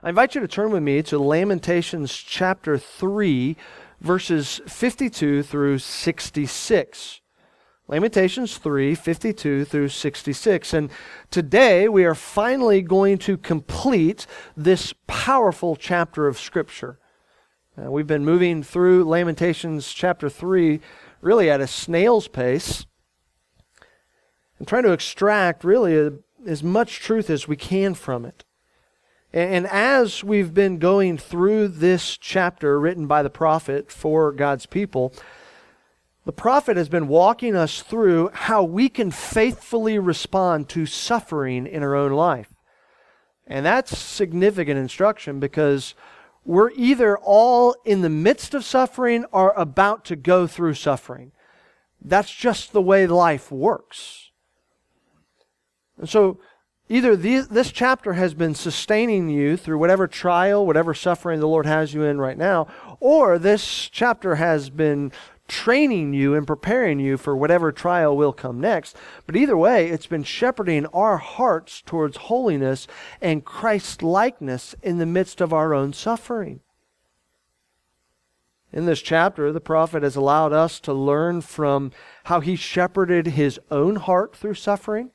[0.00, 3.56] I invite you to turn with me to Lamentations chapter 3,
[4.00, 7.20] verses 52 through 66.
[7.88, 10.72] Lamentations 3, 52 through 66.
[10.72, 10.90] And
[11.32, 17.00] today we are finally going to complete this powerful chapter of Scripture.
[17.76, 20.80] Uh, we've been moving through Lamentations chapter 3
[21.20, 22.86] really at a snail's pace
[24.60, 26.12] and trying to extract really a,
[26.46, 28.44] as much truth as we can from it.
[29.38, 35.12] And as we've been going through this chapter written by the prophet for God's people,
[36.24, 41.84] the prophet has been walking us through how we can faithfully respond to suffering in
[41.84, 42.52] our own life.
[43.46, 45.94] And that's significant instruction because
[46.44, 51.30] we're either all in the midst of suffering or about to go through suffering.
[52.02, 54.32] That's just the way life works.
[55.96, 56.40] And so
[56.90, 61.66] Either these, this chapter has been sustaining you through whatever trial, whatever suffering the Lord
[61.66, 62.66] has you in right now,
[62.98, 65.12] or this chapter has been
[65.48, 68.96] training you and preparing you for whatever trial will come next.
[69.26, 72.86] But either way, it's been shepherding our hearts towards holiness
[73.20, 76.60] and Christ likeness in the midst of our own suffering.
[78.72, 81.92] In this chapter, the prophet has allowed us to learn from
[82.24, 85.10] how he shepherded his own heart through suffering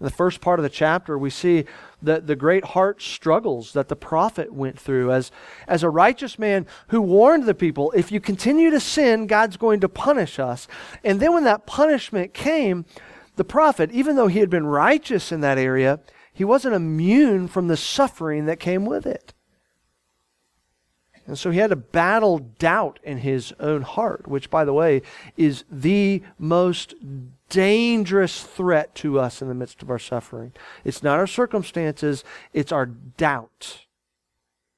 [0.00, 1.66] in the first part of the chapter, we see
[2.00, 5.30] the, the great heart struggles that the prophet went through as,
[5.68, 9.80] as a righteous man who warned the people if you continue to sin, God's going
[9.80, 10.66] to punish us.
[11.04, 12.86] And then when that punishment came,
[13.36, 16.00] the prophet, even though he had been righteous in that area,
[16.32, 19.34] he wasn't immune from the suffering that came with it.
[21.26, 25.02] And so he had to battle doubt in his own heart, which, by the way,
[25.36, 26.94] is the most
[27.48, 30.52] dangerous threat to us in the midst of our suffering.
[30.84, 33.86] It's not our circumstances, it's our doubt.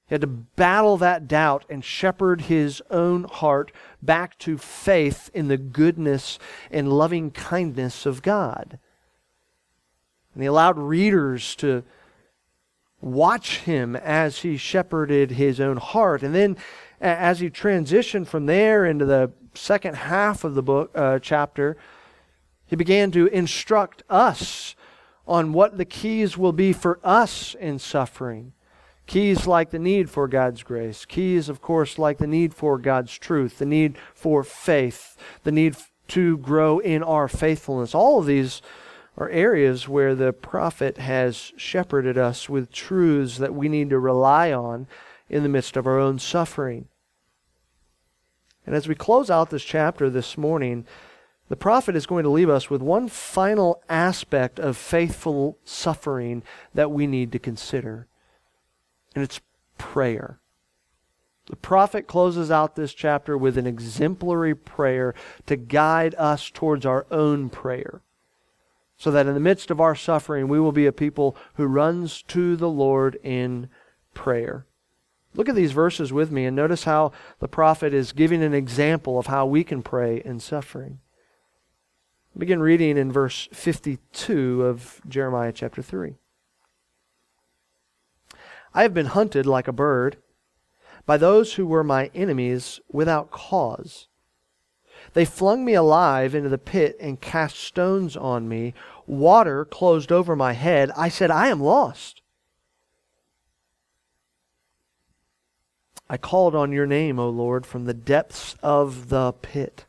[0.08, 5.48] He had to battle that doubt and shepherd his own heart back to faith in
[5.48, 6.38] the goodness
[6.70, 8.78] and loving kindness of God.
[10.34, 11.82] And he allowed readers to
[13.02, 16.22] watch him as he shepherded his own heart.
[16.22, 16.56] And then
[17.00, 21.76] as he transitioned from there into the second half of the book uh, chapter,
[22.64, 24.74] he began to instruct us
[25.26, 28.52] on what the keys will be for us in suffering.
[29.06, 31.04] Keys like the need for God's grace.
[31.04, 35.76] Keys, of course, like the need for God's truth, the need for faith, the need
[36.08, 37.94] to grow in our faithfulness.
[37.94, 38.62] All of these
[39.16, 44.52] are areas where the prophet has shepherded us with truths that we need to rely
[44.52, 44.86] on
[45.28, 46.88] in the midst of our own suffering.
[48.64, 50.86] And as we close out this chapter this morning,
[51.48, 56.90] the prophet is going to leave us with one final aspect of faithful suffering that
[56.90, 58.06] we need to consider,
[59.14, 59.40] and it's
[59.76, 60.38] prayer.
[61.46, 65.14] The prophet closes out this chapter with an exemplary prayer
[65.46, 68.00] to guide us towards our own prayer.
[69.02, 72.22] So that in the midst of our suffering, we will be a people who runs
[72.28, 73.68] to the Lord in
[74.14, 74.64] prayer.
[75.34, 79.18] Look at these verses with me and notice how the prophet is giving an example
[79.18, 81.00] of how we can pray in suffering.
[82.38, 86.14] Begin reading in verse 52 of Jeremiah chapter 3.
[88.72, 90.18] I have been hunted like a bird
[91.06, 94.06] by those who were my enemies without cause.
[95.14, 98.74] They flung me alive into the pit and cast stones on me.
[99.06, 100.90] Water closed over my head.
[100.96, 102.22] I said, I am lost.
[106.08, 109.86] I called on your name, O Lord, from the depths of the pit.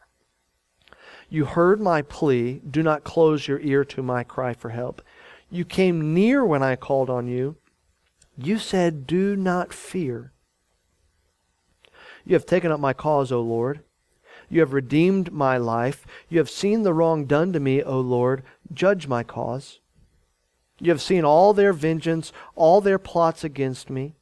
[1.29, 2.62] You heard my plea.
[2.69, 5.01] Do not close your ear to my cry for help.
[5.50, 7.57] You came near when I called on you.
[8.38, 10.31] You said, Do not fear.
[12.25, 13.81] You have taken up my cause, O Lord.
[14.53, 16.05] You have redeemed my life.
[16.29, 18.43] You have seen the wrong done to me, O Lord.
[18.71, 19.79] Judge my cause.
[20.79, 24.13] You have seen all their vengeance, all their plots against me.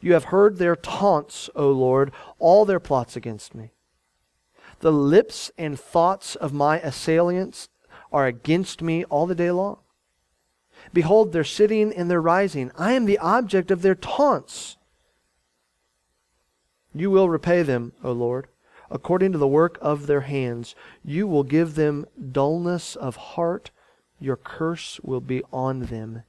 [0.00, 3.72] You have heard their taunts, O Lord, all their plots against me.
[4.78, 7.68] The lips and thoughts of my assailants
[8.12, 9.78] are against me all the day long.
[10.92, 12.70] Behold, they're sitting and they're rising.
[12.78, 14.76] I am the object of their taunts.
[16.94, 18.46] You will repay them, O Lord,
[18.94, 20.76] according to the work of their hands.
[21.04, 23.72] You will give them dullness of heart.
[24.20, 26.22] Your curse will be on them.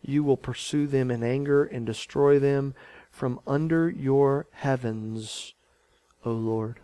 [0.00, 2.74] You will pursue them in anger and destroy them
[3.10, 5.54] from under your heavens,
[6.24, 6.80] O Lord.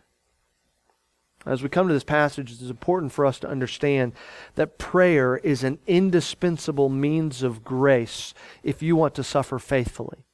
[1.47, 4.13] As we come to this passage, it's important for us to understand
[4.57, 10.25] that prayer is an indispensable means of grace if you want to suffer faithfully.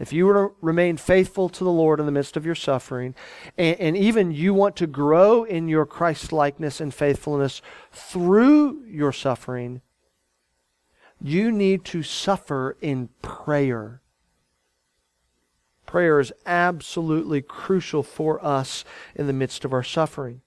[0.00, 3.14] If you were to remain faithful to the Lord in the midst of your suffering,
[3.58, 7.60] and, and even you want to grow in your Christ likeness and faithfulness
[7.92, 9.82] through your suffering,
[11.22, 14.00] you need to suffer in prayer.
[15.84, 20.40] Prayer is absolutely crucial for us in the midst of our suffering.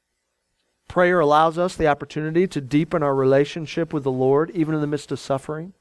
[0.88, 4.88] Prayer allows us the opportunity to deepen our relationship with the Lord, even in the
[4.88, 5.74] midst of suffering.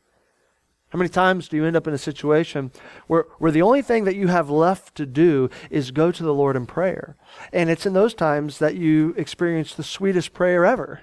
[0.92, 2.70] How many times do you end up in a situation
[3.06, 6.34] where, where the only thing that you have left to do is go to the
[6.34, 7.16] Lord in prayer?
[7.50, 11.00] And it's in those times that you experience the sweetest prayer ever.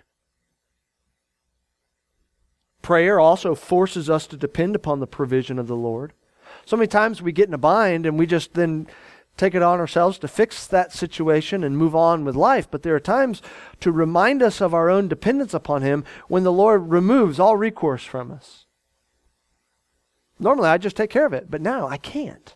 [2.84, 6.14] Prayer also forces us to depend upon the provision of the Lord.
[6.68, 8.86] So many times we get in a bind and we just then
[9.38, 12.70] take it on ourselves to fix that situation and move on with life.
[12.70, 13.42] But there are times
[13.80, 18.04] to remind us of our own dependence upon Him when the Lord removes all recourse
[18.04, 18.68] from us.
[20.40, 22.56] Normally, I just take care of it, but now I can't.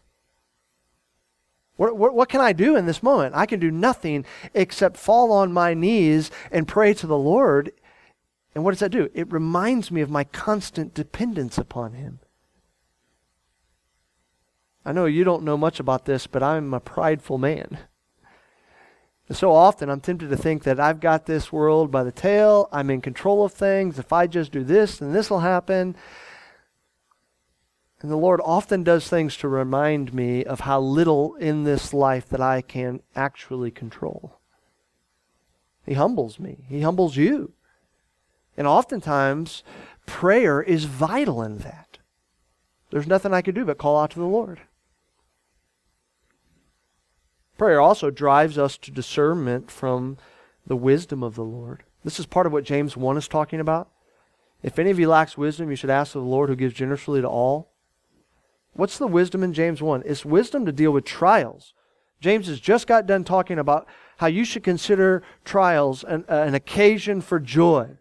[1.75, 3.35] What, what, what, can I do in this moment?
[3.35, 7.71] I can do nothing except fall on my knees and pray to the Lord.
[8.53, 9.09] And what does that do?
[9.13, 12.19] It reminds me of my constant dependence upon Him.
[14.85, 17.79] I know you don't know much about this, but I'm a prideful man.
[19.31, 22.89] So often I'm tempted to think that I've got this world by the tail, I'm
[22.89, 23.97] in control of things.
[23.97, 25.95] If I just do this, then this will happen.
[28.03, 32.27] And the Lord often does things to remind me of how little in this life
[32.29, 34.41] that I can actually control.
[35.85, 37.53] He humbles me, He humbles you.
[38.57, 39.63] And oftentimes,
[40.05, 41.97] prayer is vital in that.
[42.91, 44.59] There's nothing I can do but call out to the Lord.
[47.57, 50.17] Prayer also drives us to discernment from
[50.67, 51.83] the wisdom of the Lord.
[52.03, 53.89] This is part of what James 1 is talking about.
[54.61, 57.21] If any of you lacks wisdom, you should ask of the Lord who gives generously
[57.21, 57.72] to all
[58.73, 60.03] What's the wisdom in James 1?
[60.05, 61.73] It's wisdom to deal with trials.
[62.19, 63.87] James has just got done talking about
[64.17, 67.97] how you should consider trials an, uh, an occasion for joy.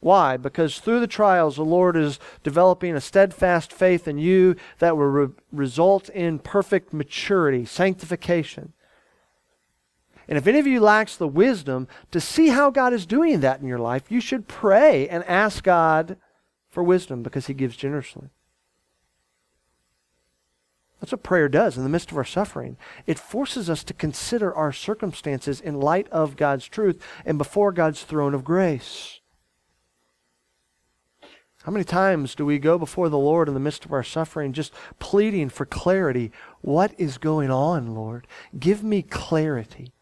[0.00, 0.36] Why?
[0.36, 5.06] Because through the trials, the Lord is developing a steadfast faith in you that will
[5.06, 8.74] re- result in perfect maturity, sanctification.
[10.28, 13.60] And if any of you lacks the wisdom to see how God is doing that
[13.60, 16.16] in your life, you should pray and ask God
[16.68, 18.28] for wisdom because He gives generously.
[21.00, 22.76] That's what prayer does in the midst of our suffering.
[23.06, 28.02] It forces us to consider our circumstances in light of God's truth and before God's
[28.02, 29.20] throne of grace.
[31.64, 34.52] How many times do we go before the Lord in the midst of our suffering
[34.52, 36.32] just pleading for clarity?
[36.62, 38.26] What is going on, Lord?
[38.58, 39.92] Give me clarity.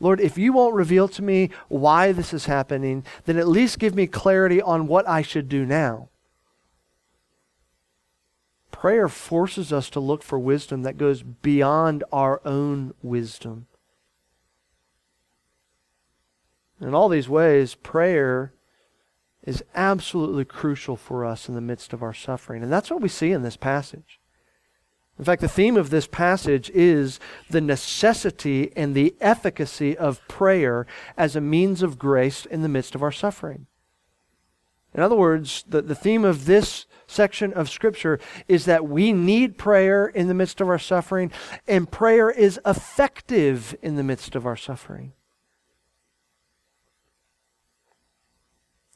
[0.00, 3.94] Lord, if you won't reveal to me why this is happening, then at least give
[3.94, 6.08] me clarity on what I should do now.
[8.82, 13.68] Prayer forces us to look for wisdom that goes beyond our own wisdom.
[16.80, 18.52] In all these ways, prayer
[19.44, 22.64] is absolutely crucial for us in the midst of our suffering.
[22.64, 24.18] And that's what we see in this passage.
[25.16, 30.88] In fact, the theme of this passage is the necessity and the efficacy of prayer
[31.16, 33.68] as a means of grace in the midst of our suffering.
[34.94, 38.18] In other words, the, the theme of this section of Scripture
[38.48, 41.30] is that we need prayer in the midst of our suffering,
[41.66, 45.12] and prayer is effective in the midst of our suffering.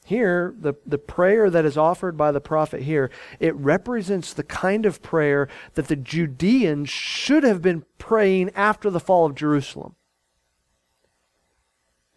[0.05, 3.11] Here, the, the prayer that is offered by the prophet here,
[3.41, 9.01] it represents the kind of prayer that the Judeans should have been praying after the
[9.01, 9.95] fall of Jerusalem.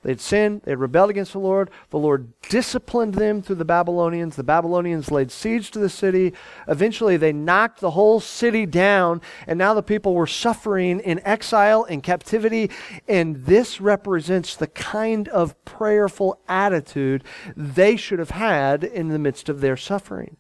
[0.02, 1.70] They'd sinned, they had rebelled against the Lord.
[1.90, 4.34] The Lord disciplined them through the Babylonians.
[4.34, 6.32] The Babylonians laid siege to the city.
[6.66, 11.84] Eventually, they knocked the whole city down, and now the people were suffering in exile
[11.84, 12.70] and captivity.
[13.08, 17.22] And this represents the kind of prayerful attitude
[17.54, 20.38] they should have had in the midst of their suffering.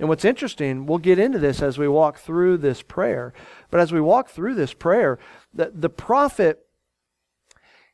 [0.00, 3.34] And what's interesting, we'll get into this as we walk through this prayer,
[3.70, 5.18] but as we walk through this prayer,
[5.52, 6.66] the, the prophet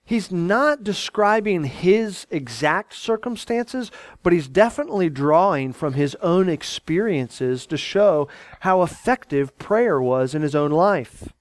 [0.07, 3.91] he's not describing his exact circumstances,
[4.23, 8.29] but he's definitely drawing from his own experiences to show
[8.61, 11.35] how effective prayer was in his own life.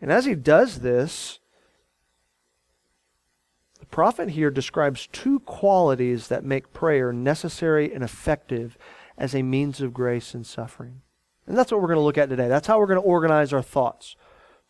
[0.00, 1.38] And as he does this,
[3.78, 8.76] the prophet here describes two qualities that make prayer necessary and effective
[9.16, 11.02] as a means of grace in suffering.
[11.46, 12.48] And that's what we're going to look at today.
[12.48, 14.16] That's how we're going to organize our thoughts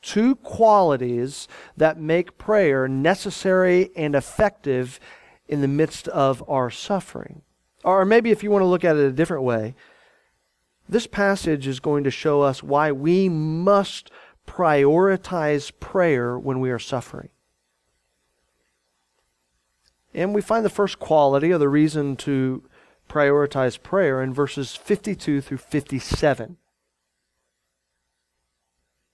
[0.02, 5.00] two qualities that make prayer necessary and effective
[5.47, 7.42] in the midst of our suffering.
[7.85, 9.75] Or maybe if you want to look at it a different way,
[10.88, 14.11] this passage is going to show us why we must
[14.47, 17.30] prioritize prayer when we are suffering.
[20.14, 22.62] And we find the first quality or the reason to
[23.09, 26.56] prioritize prayer in verses 52 through 57.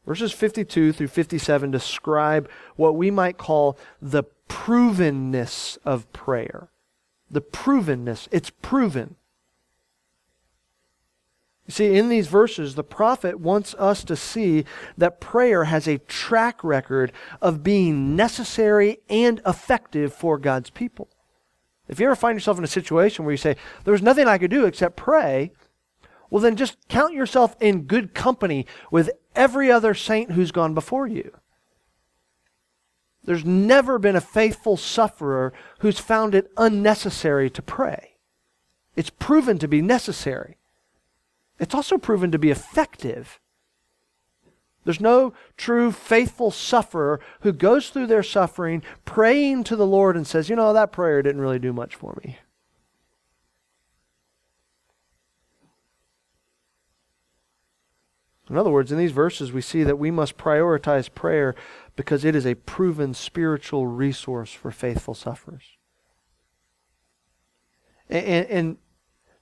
[0.08, 6.70] Verses 52 through 57 describe what we might call the provenness of prayer.
[7.30, 8.26] The provenness.
[8.30, 9.16] It's proven.
[11.66, 14.64] You see, in these verses, the prophet wants us to see
[14.96, 17.12] that prayer has a track record
[17.42, 21.10] of being necessary and effective for God's people.
[21.86, 24.50] If you ever find yourself in a situation where you say, There's nothing I could
[24.50, 25.52] do except pray,
[26.30, 31.06] well, then just count yourself in good company with every other saint who's gone before
[31.06, 31.32] you.
[33.24, 38.16] There's never been a faithful sufferer who's found it unnecessary to pray.
[38.96, 40.56] It's proven to be necessary.
[41.58, 43.40] It's also proven to be effective.
[44.84, 50.26] There's no true faithful sufferer who goes through their suffering praying to the Lord and
[50.26, 52.38] says, You know, that prayer didn't really do much for me.
[58.50, 61.54] In other words, in these verses, we see that we must prioritize prayer
[61.96, 65.64] because it is a proven spiritual resource for faithful sufferers.
[68.08, 68.76] And, and,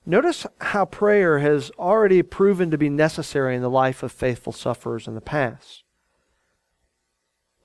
[0.04, 5.06] notice how prayer has already proven to be necessary in the life of faithful sufferers
[5.06, 5.84] in the past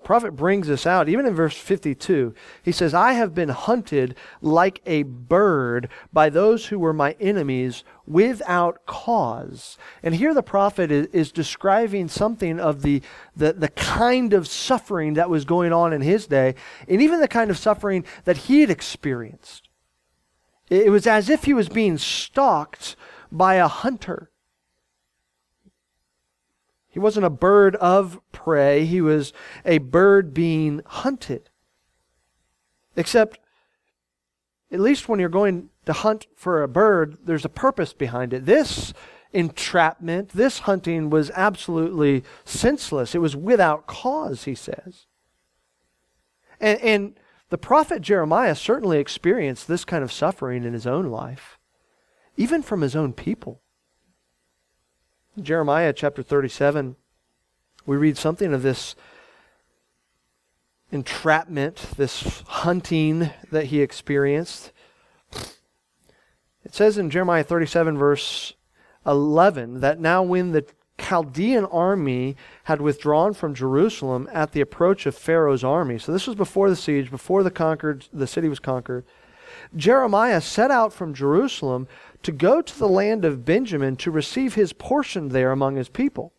[0.03, 4.81] prophet brings this out even in verse 52 he says i have been hunted like
[4.85, 9.77] a bird by those who were my enemies without cause.
[10.03, 13.01] And here the prophet is, is describing something of the,
[13.35, 16.55] the, the kind of suffering that was going on in his day
[16.87, 19.69] and even the kind of suffering that he had experienced.
[20.69, 22.95] It was as if he was being stalked
[23.31, 24.30] by a hunter
[26.91, 29.31] he wasn't a bird of prey, he was
[29.65, 31.49] a bird being hunted.
[32.95, 33.39] Except,
[34.71, 38.45] at least when you're going to hunt for a bird, there's a purpose behind it.
[38.45, 38.93] This
[39.31, 43.15] entrapment, this hunting was absolutely senseless.
[43.15, 45.05] It was without cause, he says.
[46.59, 47.19] And, and
[47.49, 51.57] the prophet Jeremiah certainly experienced this kind of suffering in his own life,
[52.35, 53.60] even from his own people.
[55.39, 56.97] Jeremiah chapter 37,
[57.85, 58.95] we read something of this
[60.91, 64.73] entrapment, this hunting that he experienced.
[66.65, 68.53] It says in Jeremiah 37, verse
[69.05, 70.65] 11, that now when the
[70.97, 72.35] Chaldean army
[72.65, 76.75] had withdrawn from Jerusalem at the approach of Pharaoh's army, so this was before the
[76.75, 79.05] siege, before the conquered, the city was conquered,
[79.75, 81.87] Jeremiah set out from Jerusalem
[82.23, 86.33] to go to the land of Benjamin to receive his portion there among his people.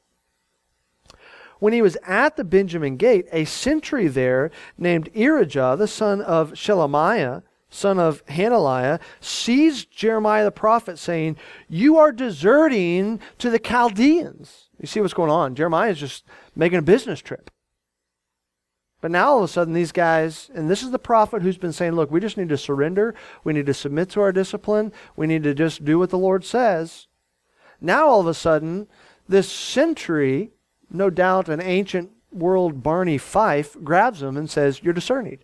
[1.59, 6.53] When he was at the Benjamin gate, a sentry there named Irijah, the son of
[6.53, 11.37] Shelemiah, son of Hananiah, seized Jeremiah the prophet, saying,
[11.69, 14.71] You are deserting to the Chaldeans.
[14.81, 15.55] You see what's going on?
[15.55, 16.25] Jeremiah is just
[16.57, 17.49] making a business trip.
[19.03, 21.73] But now all of a sudden, these guys, and this is the prophet who's been
[21.73, 23.17] saying, look, we just need to surrender.
[23.43, 24.93] We need to submit to our discipline.
[25.17, 27.09] We need to just do what the Lord says.
[27.81, 28.87] Now all of a sudden,
[29.29, 30.53] this sentry,
[30.89, 35.41] no doubt an ancient world Barney Fife, grabs him and says, You're discerning.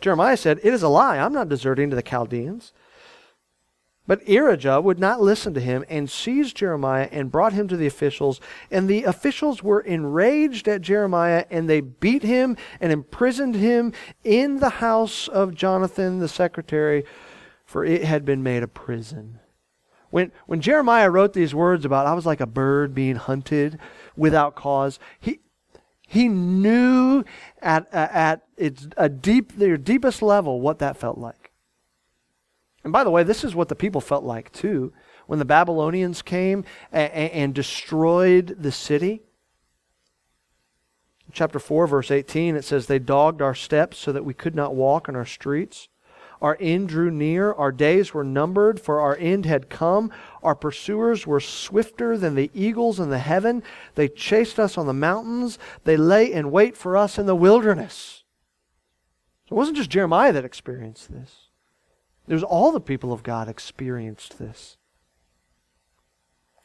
[0.00, 1.18] Jeremiah said, It is a lie.
[1.18, 2.72] I'm not deserting to the Chaldeans.
[4.08, 7.86] But Irijah would not listen to him and seized Jeremiah and brought him to the
[7.86, 8.40] officials.
[8.70, 13.92] And the officials were enraged at Jeremiah and they beat him and imprisoned him
[14.24, 17.04] in the house of Jonathan the secretary,
[17.66, 19.40] for it had been made a prison.
[20.08, 23.78] When, when Jeremiah wrote these words about, I was like a bird being hunted
[24.16, 25.40] without cause, he,
[26.00, 27.24] he knew
[27.60, 31.47] at, at its a deep, their deepest level what that felt like.
[32.88, 34.94] And by the way, this is what the people felt like too.
[35.26, 39.20] When the Babylonians came and, and destroyed the city,
[41.30, 44.74] chapter 4, verse 18, it says, They dogged our steps so that we could not
[44.74, 45.88] walk in our streets.
[46.40, 50.10] Our end drew near, our days were numbered, for our end had come.
[50.42, 53.62] Our pursuers were swifter than the eagles in the heaven.
[53.96, 58.24] They chased us on the mountains, they lay in wait for us in the wilderness.
[59.46, 61.47] So it wasn't just Jeremiah that experienced this.
[62.28, 64.76] There's all the people of God experienced this.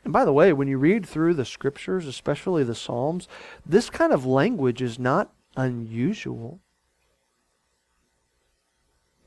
[0.03, 3.29] And by the way, when you read through the scriptures, especially the Psalms,
[3.65, 6.59] this kind of language is not unusual.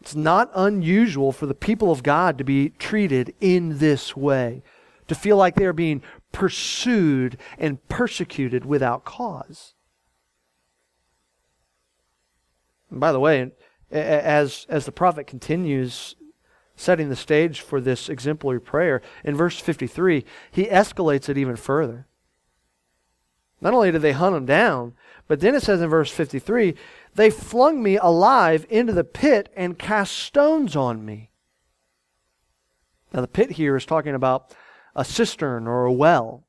[0.03, 4.63] It's not unusual for the people of God to be treated in this way,
[5.09, 6.03] to feel like they are being
[6.33, 9.73] pursued and persecuted without cause.
[12.91, 13.53] And by the way,
[13.91, 16.15] as, as the prophet continues
[16.77, 22.07] setting the stage for this exemplary prayer, in verse 53, he escalates it even further.
[23.61, 24.95] Not only did they hunt him down,
[25.27, 26.75] but then it says in verse 53
[27.15, 31.31] they flung me alive into the pit and cast stones on me.
[33.13, 34.55] Now, the pit here is talking about
[34.95, 36.45] a cistern or a well.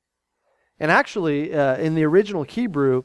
[0.80, 3.04] And actually, uh, in the original Hebrew,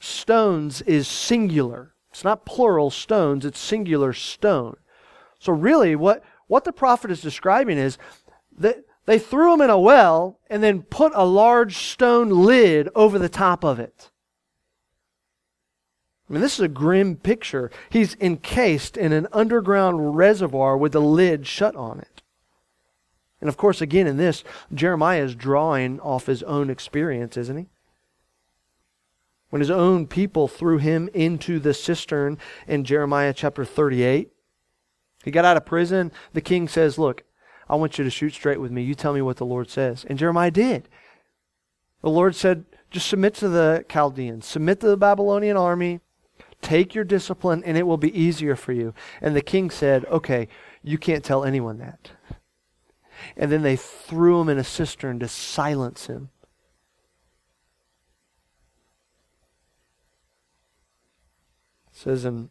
[0.00, 1.94] stones is singular.
[2.10, 4.76] It's not plural stones, it's singular stone.
[5.38, 7.98] So, really, what, what the prophet is describing is
[8.58, 13.18] that they threw him in a well and then put a large stone lid over
[13.18, 14.10] the top of it.
[16.28, 17.70] I mean, this is a grim picture.
[17.88, 22.22] He's encased in an underground reservoir with the lid shut on it.
[23.40, 24.42] And of course, again, in this,
[24.74, 27.66] Jeremiah is drawing off his own experience, isn't he?
[29.50, 34.32] When his own people threw him into the cistern in Jeremiah chapter 38,
[35.26, 36.12] he got out of prison.
[36.34, 37.24] The king says, Look,
[37.68, 38.84] I want you to shoot straight with me.
[38.84, 40.06] You tell me what the Lord says.
[40.08, 40.88] And Jeremiah did.
[42.00, 45.98] The Lord said, Just submit to the Chaldeans, submit to the Babylonian army,
[46.62, 48.94] Take your discipline and it will be easier for you.
[49.20, 50.46] And the king said, Okay,
[50.84, 52.12] you can't tell anyone that.
[53.36, 56.30] And then they threw him in a cistern to silence him.
[61.90, 62.50] It says in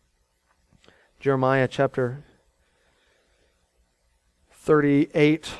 [1.21, 2.25] Jeremiah chapter
[4.65, 5.51] 38,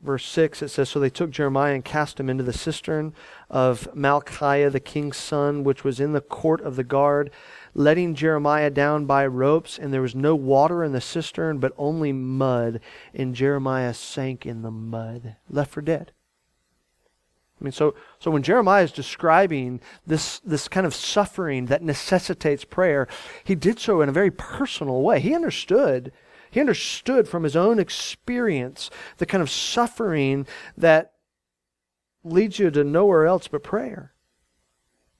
[0.00, 3.12] verse 6, it says, So they took Jeremiah and cast him into the cistern
[3.50, 7.30] of Malchiah, the king's son, which was in the court of the guard,
[7.74, 9.78] letting Jeremiah down by ropes.
[9.78, 12.80] And there was no water in the cistern, but only mud.
[13.12, 16.12] And Jeremiah sank in the mud, left for dead.
[17.60, 22.64] I mean, so, so when Jeremiah is describing this, this kind of suffering that necessitates
[22.64, 23.06] prayer,
[23.44, 25.20] he did so in a very personal way.
[25.20, 26.10] He understood
[26.50, 31.12] he understood from his own experience the kind of suffering that
[32.24, 34.12] leads you to nowhere else but prayer.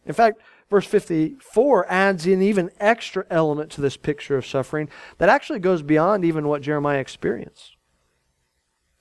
[0.04, 4.88] In fact, verse 54 adds an even extra element to this picture of suffering
[5.18, 7.76] that actually goes beyond even what Jeremiah experienced.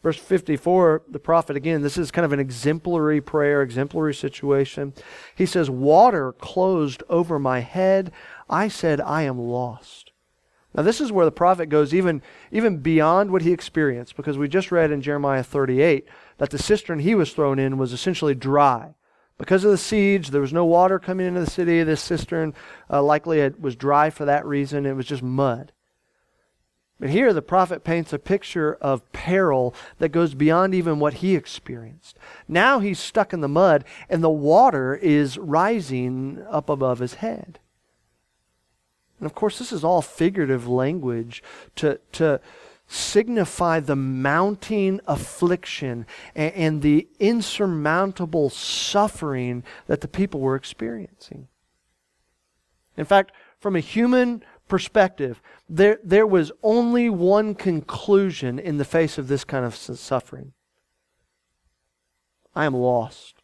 [0.01, 4.93] Verse 54, the prophet, again, this is kind of an exemplary prayer, exemplary situation.
[5.35, 8.13] He says, Water closed over my head.
[8.49, 10.08] I said, I am lost.
[10.73, 14.47] Now, this is where the prophet goes even, even beyond what he experienced, because we
[14.47, 18.93] just read in Jeremiah 38 that the cistern he was thrown in was essentially dry.
[19.39, 21.81] Because of the siege, there was no water coming into the city.
[21.81, 22.53] This cistern
[22.89, 24.85] uh, likely it was dry for that reason.
[24.85, 25.71] It was just mud.
[26.99, 31.35] But here the prophet paints a picture of peril that goes beyond even what he
[31.35, 32.19] experienced.
[32.47, 37.59] Now he's stuck in the mud, and the water is rising up above his head.
[39.19, 41.43] And of course, this is all figurative language
[41.75, 42.39] to, to
[42.87, 46.05] signify the mounting affliction
[46.35, 51.47] and, and the insurmountable suffering that the people were experiencing.
[52.97, 59.17] In fact, from a human perspective, there, there was only one conclusion in the face
[59.17, 60.53] of this kind of suffering
[62.55, 63.35] I am lost.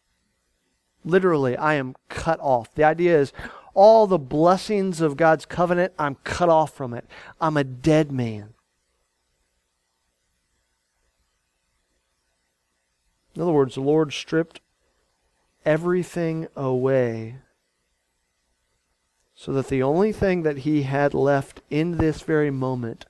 [1.04, 2.74] Literally, I am cut off.
[2.74, 3.32] The idea is
[3.76, 7.04] all the blessings of God's covenant, I'm cut off from it.
[7.40, 8.54] I'm a dead man.
[13.34, 14.60] In other words, the Lord stripped
[15.64, 17.36] everything away
[19.34, 23.04] so that the only thing that he had left in this very moment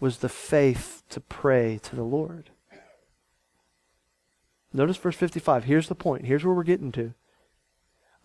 [0.00, 2.48] was the faith to pray to the Lord.
[4.72, 5.64] Notice verse 55.
[5.64, 6.24] Here's the point.
[6.24, 7.12] Here's where we're getting to.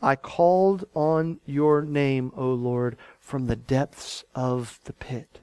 [0.01, 5.39] I called on your name, O Lord, from the depths of the pit.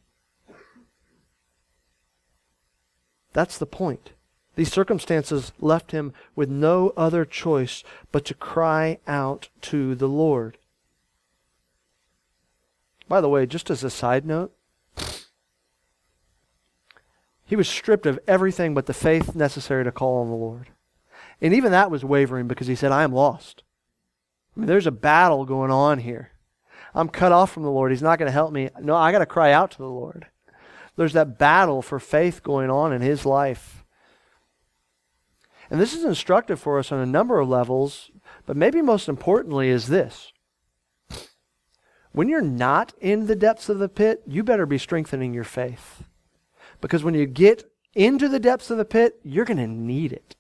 [3.33, 4.11] That's the point.
[4.57, 10.59] These circumstances left him with no other choice but to cry out to the Lord.
[13.09, 14.53] By the way, just as a side note,
[17.47, 20.71] he was stripped of everything but the faith necessary to call on the Lord.
[21.41, 23.63] And even that was wavering because he said, I am lost.
[24.59, 26.33] I mean, there's a battle going on here.
[26.93, 27.93] I'm cut off from the Lord.
[27.93, 28.71] He's not going to help me.
[28.81, 30.27] No, I got to cry out to the Lord.
[30.97, 33.85] There's that battle for faith going on in his life.
[35.71, 38.11] And this is instructive for us on a number of levels,
[38.47, 40.33] but maybe most importantly is this.
[42.11, 46.03] when you're not in the depths of the pit, you better be strengthening your faith.
[46.81, 50.35] Because when you get into the depths of the pit, you're going to need it.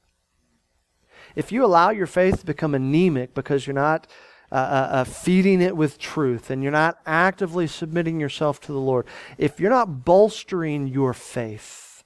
[1.38, 4.08] If you allow your faith to become anemic because you're not
[4.50, 8.80] uh, uh, uh, feeding it with truth and you're not actively submitting yourself to the
[8.80, 9.06] Lord,
[9.38, 12.02] if you're not bolstering your faith,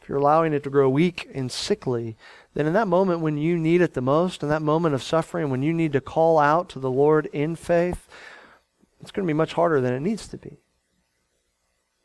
[0.00, 2.16] if you're allowing it to grow weak and sickly,
[2.54, 5.50] then in that moment when you need it the most, in that moment of suffering,
[5.50, 8.06] when you need to call out to the Lord in faith,
[9.00, 10.60] it's going to be much harder than it needs to be.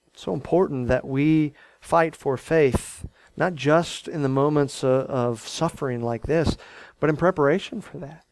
[0.07, 3.05] It's so important that we fight for faith,
[3.37, 6.57] not just in the moments of, of suffering like this,
[6.99, 8.25] but in preparation for that.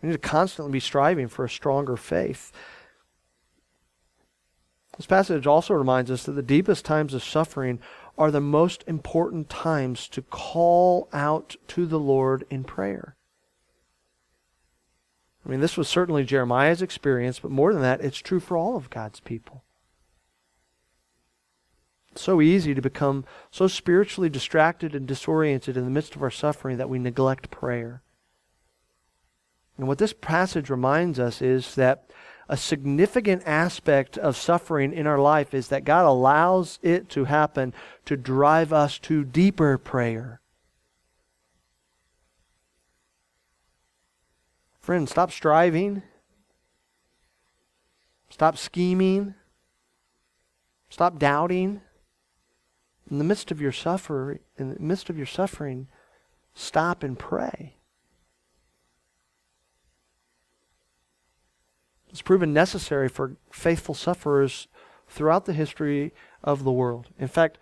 [0.00, 2.52] We need to constantly be striving for a stronger faith.
[4.96, 7.80] This passage also reminds us that the deepest times of suffering
[8.16, 13.16] are the most important times to call out to the Lord in prayer.
[15.44, 18.76] I mean, this was certainly Jeremiah's experience, but more than that, it's true for all
[18.76, 19.63] of God's people.
[22.16, 26.78] So easy to become so spiritually distracted and disoriented in the midst of our suffering
[26.78, 28.02] that we neglect prayer.
[29.76, 32.10] And what this passage reminds us is that
[32.48, 37.72] a significant aspect of suffering in our life is that God allows it to happen
[38.04, 40.40] to drive us to deeper prayer.
[44.80, 46.02] Friends, stop striving.
[48.28, 49.34] Stop scheming.
[50.90, 51.80] Stop doubting
[53.10, 55.88] in the midst of your suffering, in the midst of your suffering,
[56.54, 57.76] stop and pray.
[62.08, 64.68] It's proven necessary for faithful sufferers
[65.08, 66.12] throughout the history
[66.42, 67.08] of the world.
[67.18, 67.58] In fact,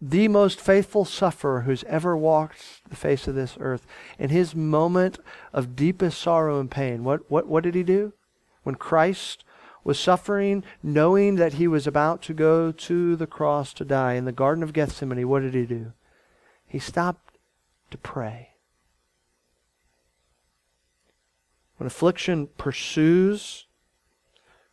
[0.00, 3.86] the most faithful sufferer who's ever walked the face of this earth,
[4.18, 5.18] in his moment
[5.52, 8.12] of deepest sorrow and pain, what, what, what did he do?
[8.62, 9.44] When Christ
[9.86, 14.24] was suffering, knowing that he was about to go to the cross to die in
[14.24, 15.92] the Garden of Gethsemane, what did he do?
[16.66, 17.38] He stopped
[17.92, 18.50] to pray.
[21.76, 23.66] When affliction pursues,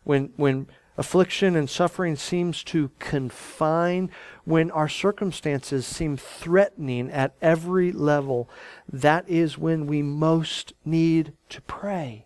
[0.04, 0.66] when, when
[0.98, 4.10] affliction and suffering seems to confine,
[4.46, 8.50] when our circumstances seem threatening at every level,
[8.92, 12.26] that is when we most need to pray.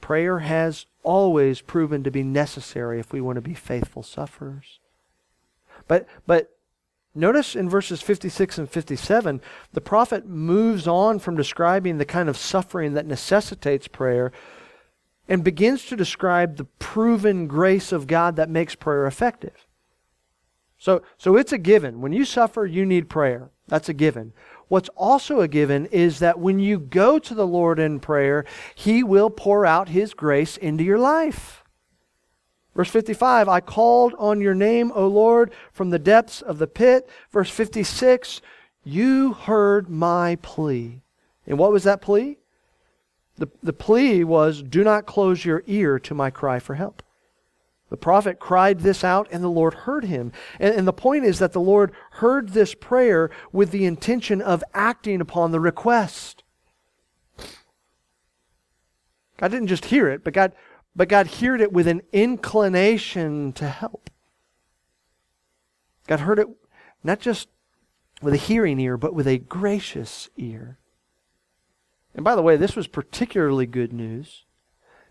[0.00, 4.78] Prayer has always proven to be necessary if we want to be faithful sufferers.
[5.86, 6.50] But, but
[7.14, 9.40] notice in verses 56 and 57,
[9.72, 14.32] the prophet moves on from describing the kind of suffering that necessitates prayer
[15.28, 19.66] and begins to describe the proven grace of God that makes prayer effective.
[20.78, 22.00] So, so it's a given.
[22.00, 23.50] When you suffer, you need prayer.
[23.66, 24.32] That's a given.
[24.68, 29.02] What's also a given is that when you go to the Lord in prayer, He
[29.02, 31.64] will pour out His grace into your life.
[32.76, 37.08] Verse 55, I called on your name, O Lord, from the depths of the pit.
[37.32, 38.40] Verse 56,
[38.84, 41.00] you heard my plea.
[41.46, 42.38] And what was that plea?
[43.36, 47.02] The, the plea was, do not close your ear to my cry for help.
[47.90, 50.32] The prophet cried this out, and the Lord heard him.
[50.60, 54.62] And, and, the point is that the Lord heard this prayer with the intention of
[54.74, 56.42] acting upon the request.
[59.38, 60.52] God didn't just hear it, but God,
[60.94, 64.10] but God heard it with an inclination to help.
[66.06, 66.48] God heard it
[67.02, 67.48] not just
[68.20, 70.78] with a hearing ear, but with a gracious ear.
[72.14, 74.44] And by the way, this was particularly good news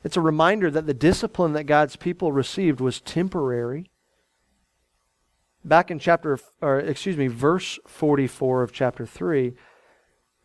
[0.03, 3.89] it's a reminder that the discipline that God's people received was temporary.
[5.65, 9.53] Back in chapter, or excuse me, verse 44 of chapter 3,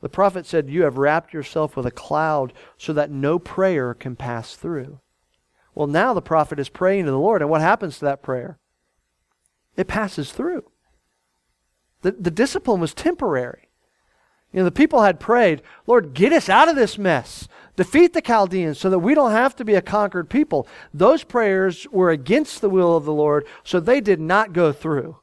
[0.01, 4.17] the prophet said, You have wrapped yourself with a cloud so that no prayer can
[4.17, 5.01] pass through.
[5.75, 8.59] Well, now the prophet is praying to the Lord, and what happens to that prayer?
[9.77, 10.65] It passes through.
[12.03, 13.69] The, the discipline was temporary.
[14.53, 17.49] You know, the people had prayed, Lord, get us out of this mess.
[17.77, 20.67] Defeat the Chaldeans so that we don't have to be a conquered people.
[20.93, 25.19] Those prayers were against the will of the Lord, so they did not go through.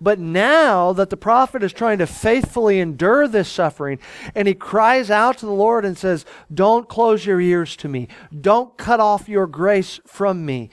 [0.00, 3.98] But now that the prophet is trying to faithfully endure this suffering,
[4.34, 8.08] and he cries out to the Lord and says, Don't close your ears to me,
[8.38, 10.70] don't cut off your grace from me.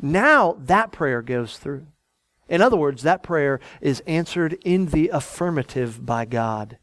[0.00, 1.86] Now that prayer goes through.
[2.48, 6.78] In other words, that prayer is answered in the affirmative by God.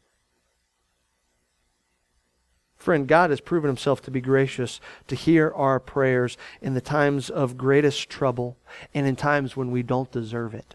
[2.88, 7.28] Friend, God has proven himself to be gracious to hear our prayers in the times
[7.28, 8.56] of greatest trouble
[8.94, 10.74] and in times when we don't deserve it.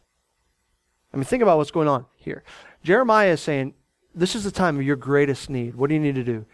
[1.11, 2.43] I mean, think about what's going on here.
[2.83, 3.73] Jeremiah is saying,
[4.13, 5.73] this is the time of your greatest need.
[5.73, 6.45] What do you need to do?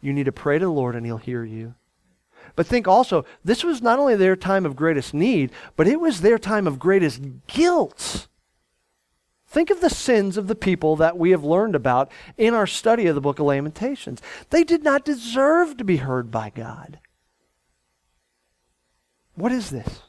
[0.00, 1.74] You need to pray to the Lord and He'll hear you.
[2.54, 6.20] But think also, this was not only their time of greatest need, but it was
[6.20, 8.28] their time of greatest guilt.
[9.50, 13.08] Think of the sins of the people that we have learned about in our study
[13.08, 14.22] of the book of Lamentations.
[14.50, 17.00] They did not deserve to be heard by God.
[19.34, 20.02] What is this?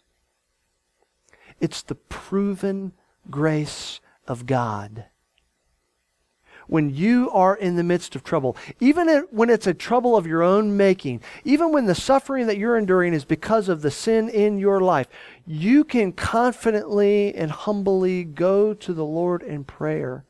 [1.59, 2.93] It's the proven
[3.31, 5.05] grace of God
[6.67, 10.43] when you are in the midst of trouble, even when it's a trouble of your
[10.43, 14.57] own making, even when the suffering that you're enduring is because of the sin in
[14.57, 15.07] your life,
[15.45, 20.25] you can confidently and humbly go to the Lord in prayer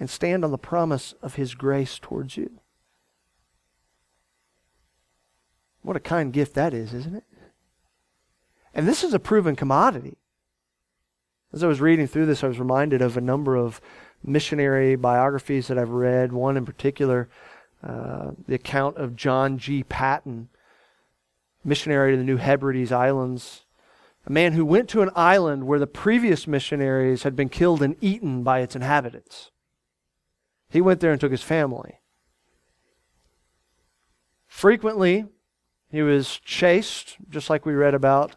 [0.00, 2.60] and stand on the promise of His grace towards you.
[5.82, 7.24] What a kind gift that is, isn't it?
[8.72, 10.16] And this is a proven commodity.
[11.52, 13.80] As I was reading through this, I was reminded of a number of
[14.24, 17.28] missionary biographies that I've read, one in particular,
[17.82, 19.84] uh, the account of John G.
[19.84, 20.48] Paton,
[21.64, 23.64] missionary to the New Hebrides Islands,
[24.26, 27.96] a man who went to an island where the previous missionaries had been killed and
[28.00, 29.50] eaten by its inhabitants.
[30.70, 32.00] He went there and took his family.
[34.46, 35.26] Frequently,
[35.90, 38.34] he was chased, just like we read about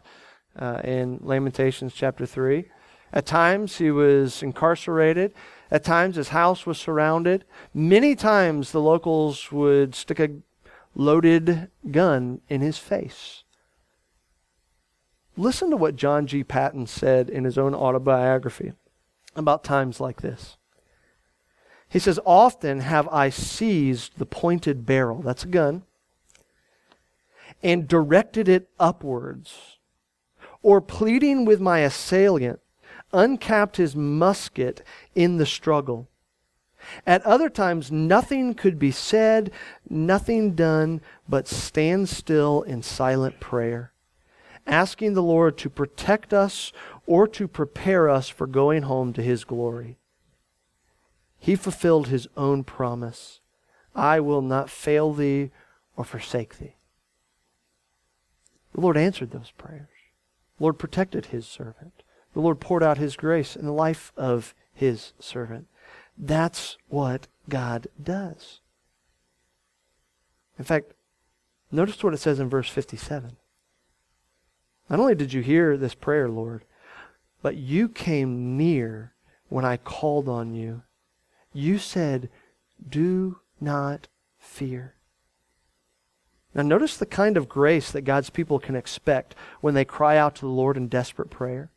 [0.58, 2.66] uh, in Lamentations chapter 3.
[3.12, 5.32] At times, he was incarcerated.
[5.70, 7.44] At times, his house was surrounded.
[7.74, 10.30] Many times, the locals would stick a
[10.94, 13.44] loaded gun in his face.
[15.36, 16.42] Listen to what John G.
[16.42, 18.72] Paton said in his own autobiography
[19.36, 20.56] about times like this.
[21.88, 25.84] He says, Often have I seized the pointed barrel, that's a gun,
[27.62, 29.78] and directed it upwards,
[30.62, 32.60] or pleading with my assailant,
[33.12, 34.82] uncapped his musket
[35.14, 36.08] in the struggle.
[37.06, 39.50] At other times, nothing could be said,
[39.88, 43.92] nothing done, but stand still in silent prayer,
[44.66, 46.72] asking the Lord to protect us
[47.06, 49.98] or to prepare us for going home to his glory.
[51.38, 53.40] He fulfilled his own promise
[53.94, 55.50] I will not fail thee
[55.96, 56.76] or forsake thee.
[58.72, 59.88] The Lord answered those prayers.
[60.56, 61.97] The Lord protected his servant
[62.38, 65.66] the Lord poured out his grace in the life of his servant.
[66.16, 68.60] That's what God does.
[70.56, 70.92] In fact,
[71.72, 73.38] notice what it says in verse 57.
[74.88, 76.64] Not only did you hear this prayer, Lord,
[77.42, 79.14] but you came near
[79.48, 80.82] when I called on you.
[81.52, 82.30] You said,
[82.88, 84.06] Do not
[84.38, 84.94] fear.
[86.54, 90.36] Now, notice the kind of grace that God's people can expect when they cry out
[90.36, 91.72] to the Lord in desperate prayer.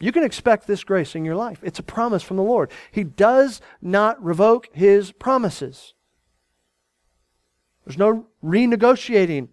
[0.00, 1.60] You can expect this grace in your life.
[1.62, 2.70] It's a promise from the Lord.
[2.90, 5.94] He does not revoke his promises.
[7.84, 9.48] There's no renegotiating.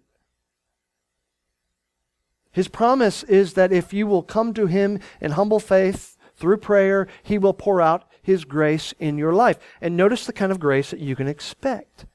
[2.50, 7.06] His promise is that if you will come to him in humble faith through prayer,
[7.22, 9.58] he will pour out his grace in your life.
[9.80, 12.06] And notice the kind of grace that you can expect.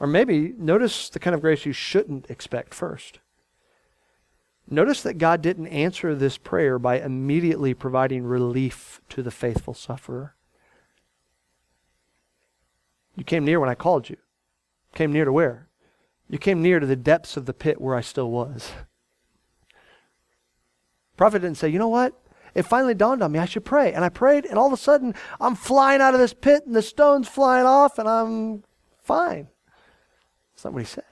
[0.00, 3.20] Or maybe notice the kind of grace you shouldn't expect first.
[4.70, 10.34] Notice that God didn't answer this prayer by immediately providing relief to the faithful sufferer.
[13.16, 14.16] You came near when I called you.
[14.94, 15.68] Came near to where?
[16.28, 18.72] You came near to the depths of the pit where I still was.
[21.16, 22.14] Prophet didn't say, you know what?
[22.54, 23.92] It finally dawned on me I should pray.
[23.92, 26.74] And I prayed, and all of a sudden I'm flying out of this pit and
[26.74, 28.64] the stone's flying off and I'm
[29.02, 29.48] fine.
[30.52, 31.04] That's not what he said.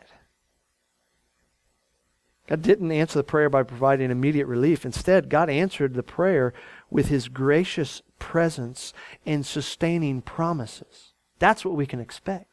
[2.49, 4.85] God didn't answer the prayer by providing immediate relief.
[4.85, 6.53] Instead, God answered the prayer
[6.91, 8.93] with his gracious presence
[9.25, 11.13] and sustaining promises.
[11.39, 12.47] That's what we can expect.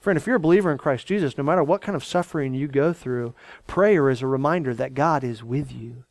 [0.00, 2.66] Friend, if you're a believer in Christ Jesus, no matter what kind of suffering you
[2.66, 3.34] go through,
[3.66, 6.04] prayer is a reminder that God is with you.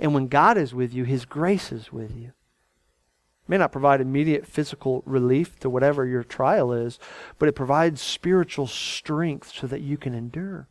[0.00, 2.28] And when God is with you, his grace is with you.
[2.28, 6.98] It may not provide immediate physical relief to whatever your trial is,
[7.38, 10.66] but it provides spiritual strength so that you can endure.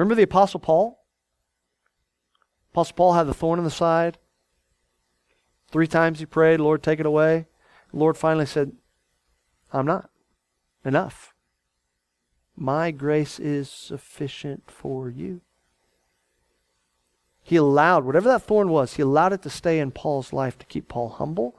[0.00, 1.04] Remember the Apostle Paul?
[2.72, 4.16] Apostle Paul had the thorn in the side.
[5.70, 7.48] Three times he prayed, Lord, take it away.
[7.90, 8.72] The Lord finally said,
[9.74, 10.08] I'm not.
[10.86, 11.34] Enough.
[12.56, 15.42] My grace is sufficient for you.
[17.42, 20.66] He allowed, whatever that thorn was, he allowed it to stay in Paul's life to
[20.66, 21.58] keep Paul humble.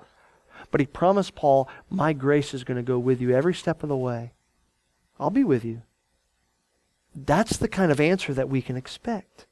[0.71, 3.89] But he promised Paul, My grace is going to go with you every step of
[3.89, 4.33] the way.
[5.19, 5.83] I'll be with you.
[7.15, 9.45] That's the kind of answer that we can expect.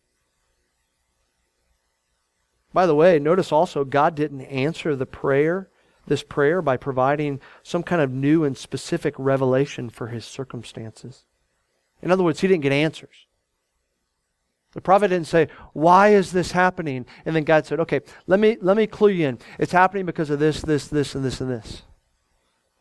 [2.74, 5.70] By the way, notice also God didn't answer the prayer
[6.10, 11.24] this prayer by providing some kind of new and specific revelation for his circumstances.
[12.02, 13.28] In other words, he didn't get answers.
[14.74, 17.06] The prophet didn't say, Why is this happening?
[17.26, 19.40] And then God said, Okay, let me, let me clue you in.
[19.58, 21.84] It's happening because of this, this, this, and this, and this.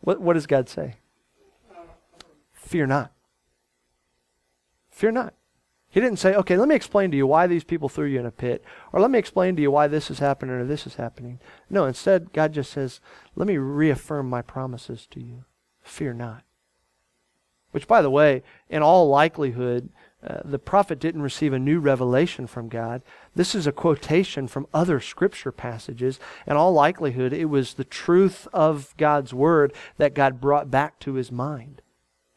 [0.01, 0.97] What, what does God say?
[2.53, 3.12] Fear not.
[4.99, 5.35] Fear not.
[5.91, 8.27] He didn't say, okay, let me explain to you why these people threw you in
[8.27, 10.97] a pit, or let me explain to you why this is happening or this is
[10.97, 11.39] happening.
[11.71, 12.99] No, instead, God just says,
[13.37, 15.45] let me reaffirm my promises to you.
[15.83, 16.43] Fear not.
[17.71, 19.91] Which, by the way, in all likelihood,
[20.27, 23.03] uh, the prophet didn't receive a new revelation from God.
[23.37, 26.19] This is a quotation from other scripture passages.
[26.45, 31.15] In all likelihood, it was the truth of God's word that God brought back to
[31.15, 31.83] his mind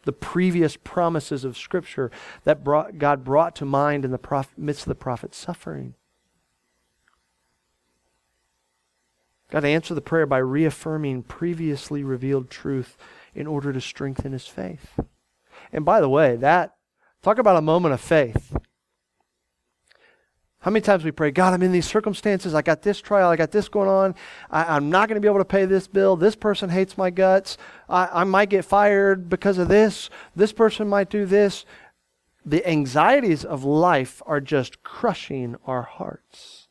[0.03, 2.11] the previous promises of Scripture
[2.43, 5.95] that brought, God brought to mind in the midst of the prophet's suffering.
[9.51, 12.97] God answered the prayer by reaffirming previously revealed truth
[13.35, 14.99] in order to strengthen his faith.
[15.73, 16.75] And by the way, that
[17.21, 18.55] talk about a moment of faith.
[20.61, 22.53] How many times we pray, God, I'm in these circumstances.
[22.53, 23.29] I got this trial.
[23.29, 24.13] I got this going on.
[24.51, 26.15] I, am not going to be able to pay this bill.
[26.15, 27.57] This person hates my guts.
[27.89, 30.11] I, I might get fired because of this.
[30.35, 31.65] This person might do this.
[32.45, 36.67] The anxieties of life are just crushing our hearts.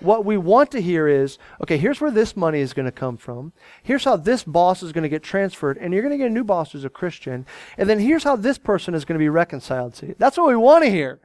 [0.00, 3.16] What we want to hear is okay, here's where this money is going to come
[3.16, 3.52] from.
[3.84, 6.34] Here's how this boss is going to get transferred, and you're going to get a
[6.34, 7.46] new boss who's a Christian.
[7.78, 10.14] And then here's how this person is going to be reconciled to you.
[10.18, 11.20] That's what we want to hear.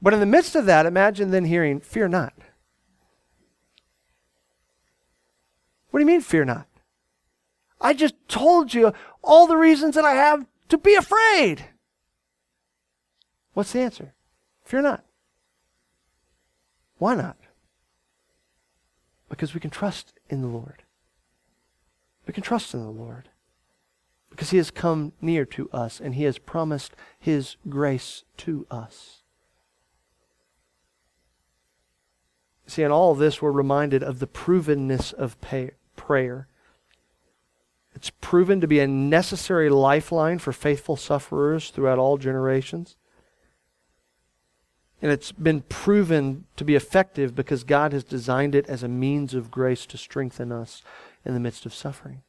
[0.00, 2.34] But in the midst of that, imagine then hearing, Fear not.
[5.94, 6.66] What do you mean, fear not?
[7.80, 11.66] I just told you all the reasons that I have to be afraid.
[13.52, 14.12] What's the answer?
[14.64, 15.04] Fear not.
[16.98, 17.36] Why not?
[19.28, 20.82] Because we can trust in the Lord.
[22.26, 23.28] We can trust in the Lord.
[24.30, 29.22] Because He has come near to us and He has promised His grace to us.
[32.66, 36.48] See, in all this, we're reminded of the provenness of pay, prayer.
[37.94, 42.96] It's proven to be a necessary lifeline for faithful sufferers throughout all generations.
[45.02, 49.34] And it's been proven to be effective because God has designed it as a means
[49.34, 50.82] of grace to strengthen us
[51.24, 52.22] in the midst of suffering.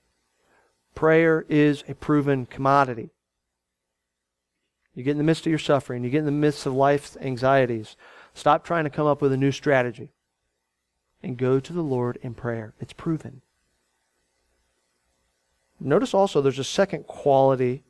[0.93, 3.12] Prayer is a proven commodity.
[4.93, 7.17] You get in the midst of your suffering, you get in the midst of life's
[7.19, 7.95] anxieties.
[8.34, 10.12] Stop trying to come up with a new strategy
[11.25, 12.73] and go to the Lord in prayer.
[12.79, 13.41] It's proven.
[15.79, 17.83] Notice also there's a second quality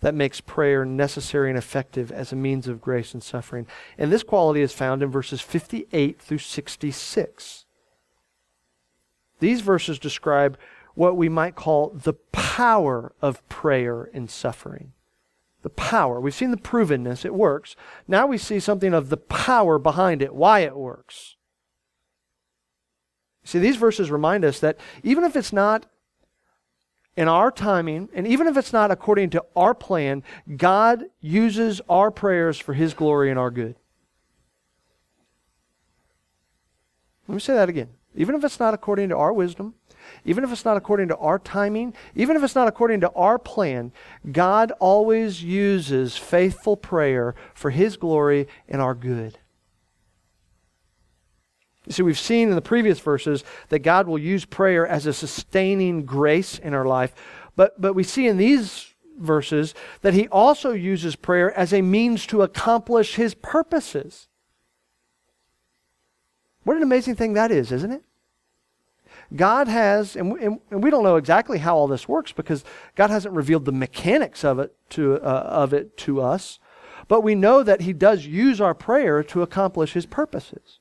[0.00, 3.66] that makes prayer necessary and effective as a means of grace and suffering.
[3.96, 7.64] And this quality is found in verses 58 through 66.
[9.40, 10.58] These verses describe
[10.94, 14.92] what we might call the power of prayer in suffering.
[15.62, 16.20] The power.
[16.20, 17.74] We've seen the provenness, it works.
[18.06, 21.35] Now we see something of the power behind it, why it works.
[23.46, 25.86] See, these verses remind us that even if it's not
[27.16, 30.24] in our timing, and even if it's not according to our plan,
[30.56, 33.76] God uses our prayers for His glory and our good.
[37.28, 37.88] Let me say that again.
[38.16, 39.74] Even if it's not according to our wisdom,
[40.24, 43.38] even if it's not according to our timing, even if it's not according to our
[43.38, 43.92] plan,
[44.30, 49.38] God always uses faithful prayer for His glory and our good.
[51.86, 55.12] You see, we've seen in the previous verses that God will use prayer as a
[55.12, 57.14] sustaining grace in our life.
[57.54, 62.26] But, but we see in these verses that He also uses prayer as a means
[62.26, 64.28] to accomplish His purposes.
[66.64, 68.02] What an amazing thing that is, isn't it?
[69.34, 73.10] God has, and we, and we don't know exactly how all this works because God
[73.10, 76.58] hasn't revealed the mechanics of it to, uh, of it to us,
[77.08, 80.80] but we know that He does use our prayer to accomplish His purposes.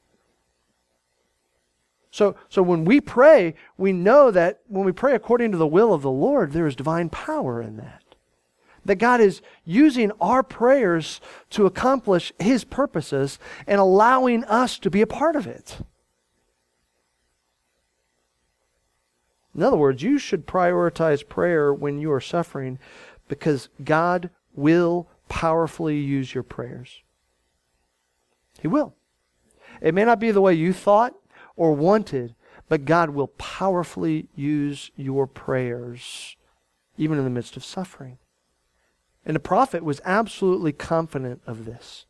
[2.15, 5.93] So, so when we pray, we know that when we pray according to the will
[5.93, 8.03] of the Lord, there is divine power in that.
[8.85, 13.37] That God is using our prayers to accomplish His purposes
[13.67, 15.79] and allowing us to be a part of it.
[19.53, 22.79] In other words, you should prioritize prayer when you are suffering
[23.27, 27.01] because God will powerfully use your prayers.
[28.61, 28.95] He will.
[29.81, 31.13] It may not be the way you thought,
[31.55, 32.35] or wanted,
[32.67, 36.35] but God will powerfully use your prayers,
[36.97, 38.17] even in the midst of suffering.
[39.25, 42.05] And the prophet was absolutely confident of this.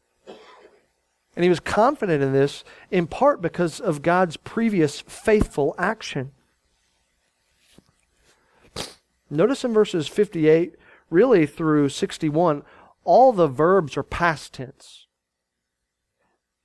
[1.36, 6.32] And he was confident in this in part because of God's previous faithful action.
[9.30, 10.76] Notice in verses 58,
[11.10, 12.64] really through 61,
[13.04, 15.05] all the verbs are past tense.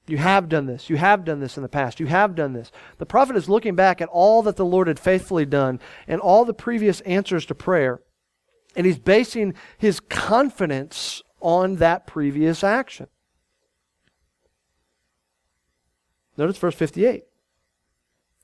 [0.07, 0.91] You have done this.
[0.91, 2.01] You have done this in the past.
[2.01, 2.73] You have done this.
[2.99, 5.79] The prophet is looking back at all that the Lord had faithfully done
[6.09, 8.01] and all the previous answers to prayer,
[8.75, 13.07] and he's basing his confidence on that previous action.
[16.37, 17.25] Notice verse 58.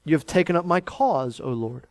[0.05, 1.89] You have taken up my cause, O Lord.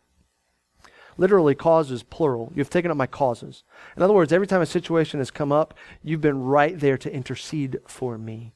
[1.18, 2.52] Literally, cause is plural.
[2.54, 3.64] You've taken up my causes.
[3.96, 7.12] In other words, every time a situation has come up, you've been right there to
[7.12, 8.55] intercede for me.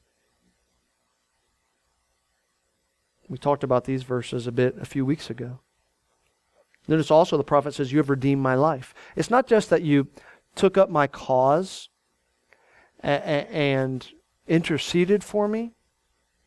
[3.31, 5.59] We talked about these verses a bit a few weeks ago.
[6.89, 8.93] Notice also the prophet says, You have redeemed my life.
[9.15, 10.09] It's not just that you
[10.53, 11.87] took up my cause
[12.99, 14.05] and
[14.49, 15.71] interceded for me,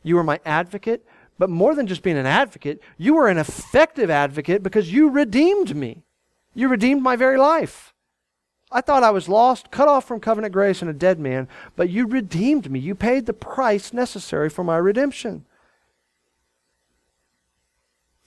[0.03, 1.07] you were my advocate,
[1.39, 5.74] but more than just being an advocate, you were an effective advocate because you redeemed
[5.74, 6.05] me.
[6.53, 7.95] You redeemed my very life.
[8.70, 11.89] I thought I was lost, cut off from covenant grace, and a dead man, but
[11.89, 12.78] you redeemed me.
[12.78, 15.47] You paid the price necessary for my redemption.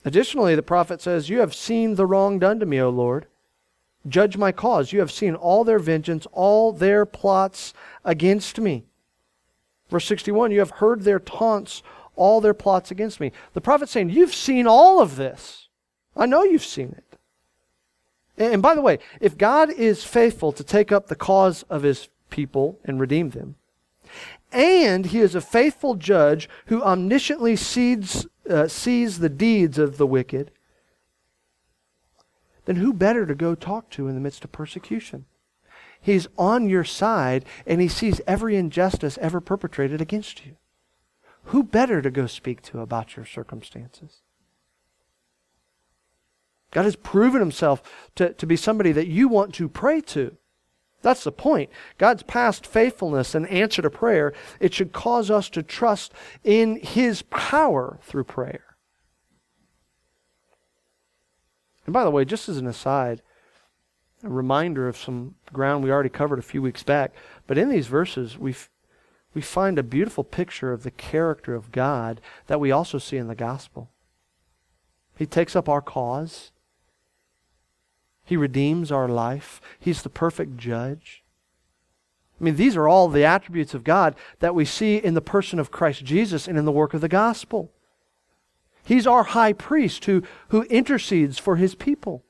[0.08, 3.26] Additionally, the prophet says, You have seen the wrong done to me, O Lord.
[4.08, 4.94] Judge my cause.
[4.94, 7.74] You have seen all their vengeance, all their plots
[8.06, 8.86] against me.
[9.90, 11.84] Verse 61 You have heard their taunts,
[12.16, 13.34] all their plots against me.
[13.52, 15.68] The prophet's saying, You've seen all of this.
[16.16, 17.20] I know you've seen it.
[18.38, 22.08] And by the way, if God is faithful to take up the cause of his
[22.30, 23.56] people and redeem them,
[24.54, 30.08] and he is a faithful judge who omnisciently sees, uh, sees the deeds of the
[30.08, 30.52] wicked,
[32.66, 35.26] then who better to go talk to in the midst of persecution?
[36.00, 40.58] He's on your side and he sees every injustice ever perpetrated against you.
[41.46, 44.22] Who better to go speak to about your circumstances?
[46.72, 50.36] God has proven himself to, to be somebody that you want to pray to.
[51.02, 51.70] That's the point.
[51.98, 56.12] God's past faithfulness and answer to prayer, it should cause us to trust
[56.44, 58.76] in his power through prayer.
[61.86, 63.22] And by the way, just as an aside,
[64.24, 67.14] a reminder of some ground we already covered a few weeks back,
[67.46, 68.56] but in these verses, we
[69.34, 73.28] we find a beautiful picture of the character of God that we also see in
[73.28, 73.92] the gospel.
[75.16, 76.52] He takes up our cause.
[78.28, 79.60] He redeems our life.
[79.80, 81.24] He's the perfect judge.
[82.40, 85.58] I mean, these are all the attributes of God that we see in the person
[85.58, 87.72] of Christ Jesus and in the work of the gospel.
[88.84, 92.24] He's our high priest who, who intercedes for his people.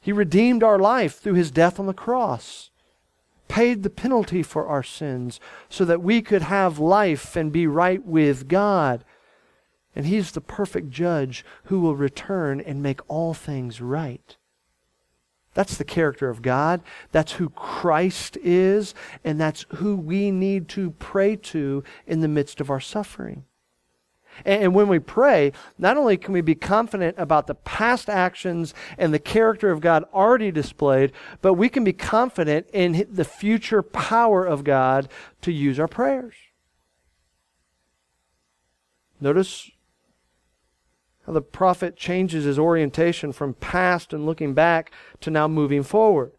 [0.00, 2.70] He redeemed our life through his death on the cross
[3.50, 8.06] paid the penalty for our sins so that we could have life and be right
[8.06, 9.04] with God.
[9.94, 14.36] And He's the perfect judge who will return and make all things right.
[15.52, 16.80] That's the character of God.
[17.10, 18.94] That's who Christ is.
[19.24, 23.44] And that's who we need to pray to in the midst of our suffering.
[24.44, 29.12] And when we pray, not only can we be confident about the past actions and
[29.12, 31.12] the character of God already displayed,
[31.42, 35.10] but we can be confident in the future power of God
[35.42, 36.34] to use our prayers.
[39.20, 39.70] Notice
[41.30, 46.32] the prophet changes his orientation from past and looking back to now moving forward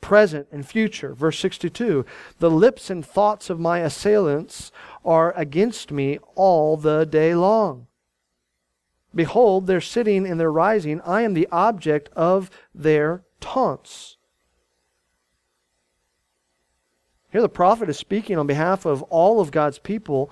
[0.00, 1.14] present and future.
[1.14, 2.06] Verse 62
[2.38, 4.70] The lips and thoughts of my assailants
[5.04, 7.88] are against me all the day long.
[9.14, 11.00] Behold, they're sitting and they're rising.
[11.00, 14.16] I am the object of their taunts.
[17.32, 20.30] Here, the prophet is speaking on behalf of all of God's people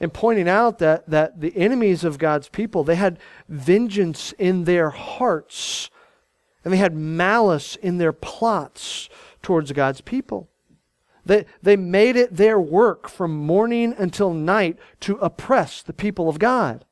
[0.00, 3.18] and pointing out that, that the enemies of God's people, they had
[3.48, 5.90] vengeance in their hearts
[6.64, 9.08] and they had malice in their plots
[9.40, 10.48] towards God's people.
[11.24, 16.38] They, they made it their work from morning until night to oppress the people of
[16.38, 16.84] God.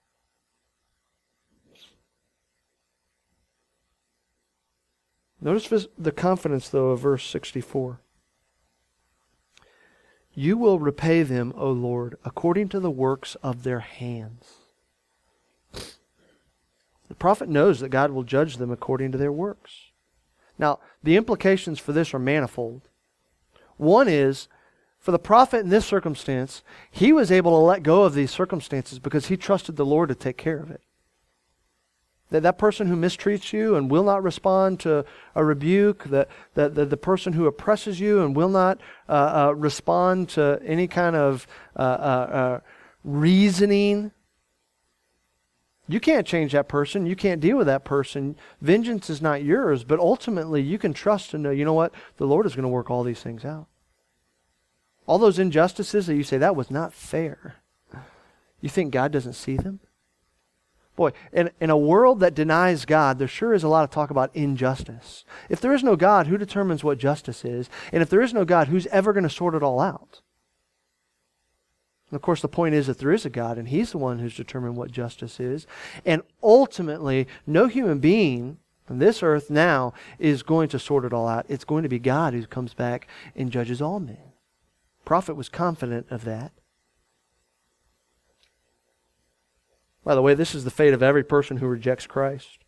[5.41, 8.01] Notice the confidence, though, of verse 64.
[10.35, 14.55] You will repay them, O Lord, according to the works of their hands.
[17.09, 19.93] The prophet knows that God will judge them according to their works.
[20.59, 22.83] Now, the implications for this are manifold.
[23.77, 24.49] One is,
[24.99, 28.99] for the prophet in this circumstance, he was able to let go of these circumstances
[28.99, 30.81] because he trusted the Lord to take care of it.
[32.35, 35.05] That that person who mistreats you and will not respond to
[35.37, 39.55] a rebuke, that, that, that the person who oppresses you and will not uh, uh,
[39.55, 42.61] respond to any kind of uh, uh, uh
[43.05, 44.11] reasoning,
[45.87, 47.07] You can't change that person.
[47.07, 48.35] You can't deal with that person.
[48.61, 51.95] Vengeance is not yours, but ultimately you can trust and know, you know what?
[52.17, 53.69] The Lord is going to work all these things out.
[55.07, 57.55] All those injustices that you say, that was not fair.
[58.61, 59.79] You think God doesn't see them?
[60.97, 64.11] Boy, in, in a world that denies God, there sure is a lot of talk
[64.11, 65.25] about injustice.
[65.49, 67.69] If there is no God, who determines what justice is?
[67.93, 70.21] And if there is no God, who's ever going to sort it all out?
[72.11, 74.21] And of course, the point is that there is a God, and He's the one
[74.21, 75.67] who's determined what justice is.
[76.07, 81.27] And ultimately, no human being on this earth now is going to sort it all
[81.27, 81.47] out.
[81.49, 84.33] It's going to be God who comes back and judges all men.
[85.05, 86.53] Prophet was confident of that.
[90.05, 92.59] By the way, this is the fate of every person who rejects Christ.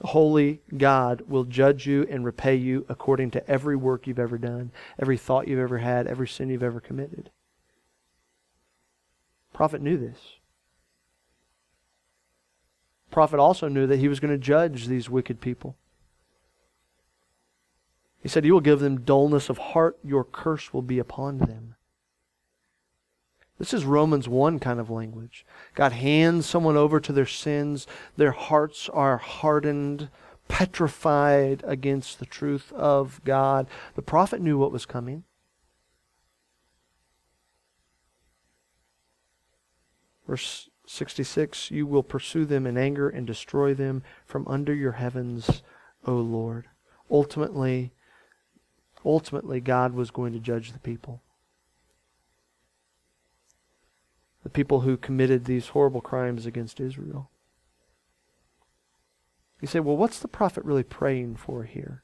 [0.00, 4.36] The holy God will judge you and repay you according to every work you've ever
[4.36, 7.30] done, every thought you've ever had, every sin you've ever committed.
[9.52, 10.18] Prophet knew this.
[13.10, 15.76] Prophet also knew that he was going to judge these wicked people.
[18.22, 21.71] He said, You will give them dullness of heart, your curse will be upon them.
[23.62, 25.46] This is Romans 1 kind of language.
[25.76, 27.86] God hands someone over to their sins,
[28.16, 30.08] their hearts are hardened,
[30.48, 33.68] petrified against the truth of God.
[33.94, 35.22] The prophet knew what was coming.
[40.26, 45.62] Verse 66 You will pursue them in anger and destroy them from under your heavens,
[46.04, 46.66] O Lord.
[47.08, 47.92] Ultimately,
[49.04, 51.22] ultimately, God was going to judge the people.
[54.42, 57.30] The people who committed these horrible crimes against Israel.
[59.60, 62.02] You say, well, what's the prophet really praying for here?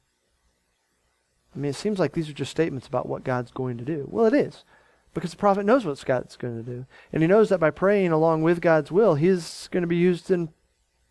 [1.54, 4.06] I mean, it seems like these are just statements about what God's going to do.
[4.08, 4.64] Well, it is,
[5.12, 6.86] because the prophet knows what God's going to do.
[7.12, 10.30] And he knows that by praying along with God's will, he's going to be used
[10.30, 10.50] in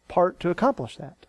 [0.07, 1.25] part to accomplish that.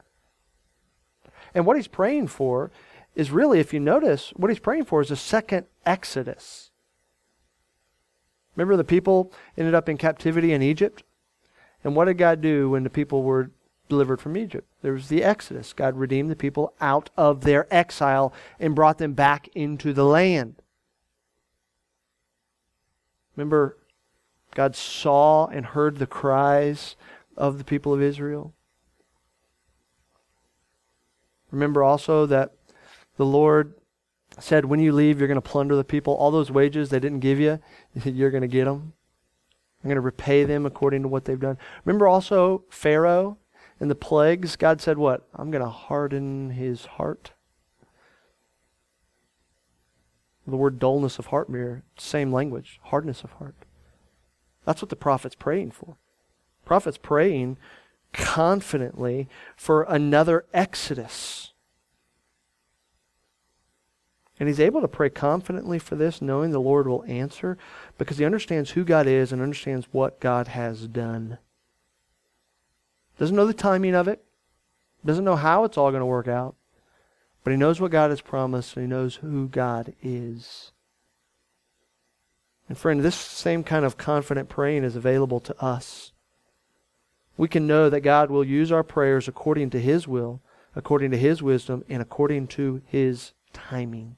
[1.52, 2.70] And what he's praying for
[3.16, 6.67] is really, if you notice, what he's praying for is a second Exodus.
[8.58, 11.04] Remember the people ended up in captivity in Egypt?
[11.84, 13.52] And what did God do when the people were
[13.88, 14.66] delivered from Egypt?
[14.82, 15.72] There was the Exodus.
[15.72, 20.56] God redeemed the people out of their exile and brought them back into the land.
[23.36, 23.76] Remember,
[24.56, 26.96] God saw and heard the cries
[27.36, 28.54] of the people of Israel.
[31.52, 32.54] Remember also that
[33.18, 33.74] the Lord
[34.40, 36.14] said, when you leave, you're going to plunder the people.
[36.14, 37.60] All those wages they didn't give you,
[38.04, 38.92] you're going to get them.
[39.82, 41.56] I'm going to repay them according to what they've done.
[41.84, 43.38] Remember also Pharaoh
[43.78, 44.56] and the plagues?
[44.56, 45.28] God said, What?
[45.34, 47.32] I'm going to harden his heart.
[50.46, 53.54] The word dullness of heart mirror, same language, hardness of heart.
[54.64, 55.96] That's what the prophet's praying for.
[56.62, 57.58] The prophet's praying
[58.12, 61.52] confidently for another exodus
[64.38, 67.58] and he's able to pray confidently for this, knowing the Lord will answer,
[67.96, 71.38] because he understands who God is and understands what God has done.
[73.18, 74.24] Doesn't know the timing of it,
[75.04, 76.54] doesn't know how it's all going to work out,
[77.42, 80.70] but he knows what God has promised and he knows who God is.
[82.68, 86.12] And friend, this same kind of confident praying is available to us.
[87.36, 90.42] We can know that God will use our prayers according to his will,
[90.76, 94.17] according to his wisdom, and according to his timing.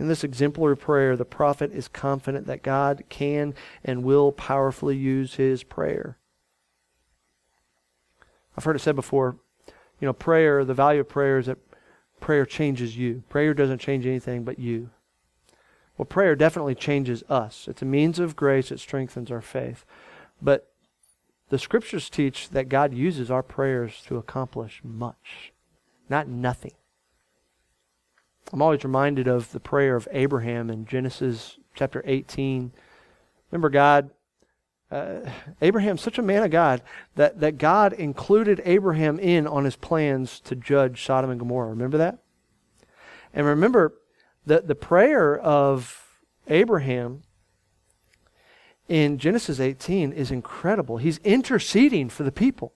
[0.00, 5.34] In this exemplary prayer, the prophet is confident that God can and will powerfully use
[5.34, 6.16] his prayer.
[8.56, 9.36] I've heard it said before,
[10.00, 11.58] you know, prayer, the value of prayer is that
[12.18, 13.24] prayer changes you.
[13.28, 14.88] Prayer doesn't change anything but you.
[15.98, 17.68] Well, prayer definitely changes us.
[17.68, 19.84] It's a means of grace, it strengthens our faith.
[20.40, 20.72] But
[21.50, 25.52] the scriptures teach that God uses our prayers to accomplish much,
[26.08, 26.72] not nothing.
[28.52, 32.72] I'm always reminded of the prayer of Abraham in Genesis chapter 18.
[33.50, 34.10] Remember, God,
[34.90, 35.20] uh,
[35.62, 36.82] Abraham's such a man of God
[37.14, 41.70] that, that God included Abraham in on his plans to judge Sodom and Gomorrah.
[41.70, 42.18] Remember that?
[43.32, 43.94] And remember
[44.46, 47.22] that the prayer of Abraham
[48.88, 50.96] in Genesis 18 is incredible.
[50.96, 52.74] He's interceding for the people.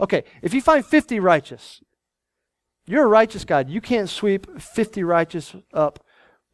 [0.00, 1.80] Okay, if you find 50 righteous,
[2.86, 3.70] you're a righteous God.
[3.70, 6.04] You can't sweep 50 righteous up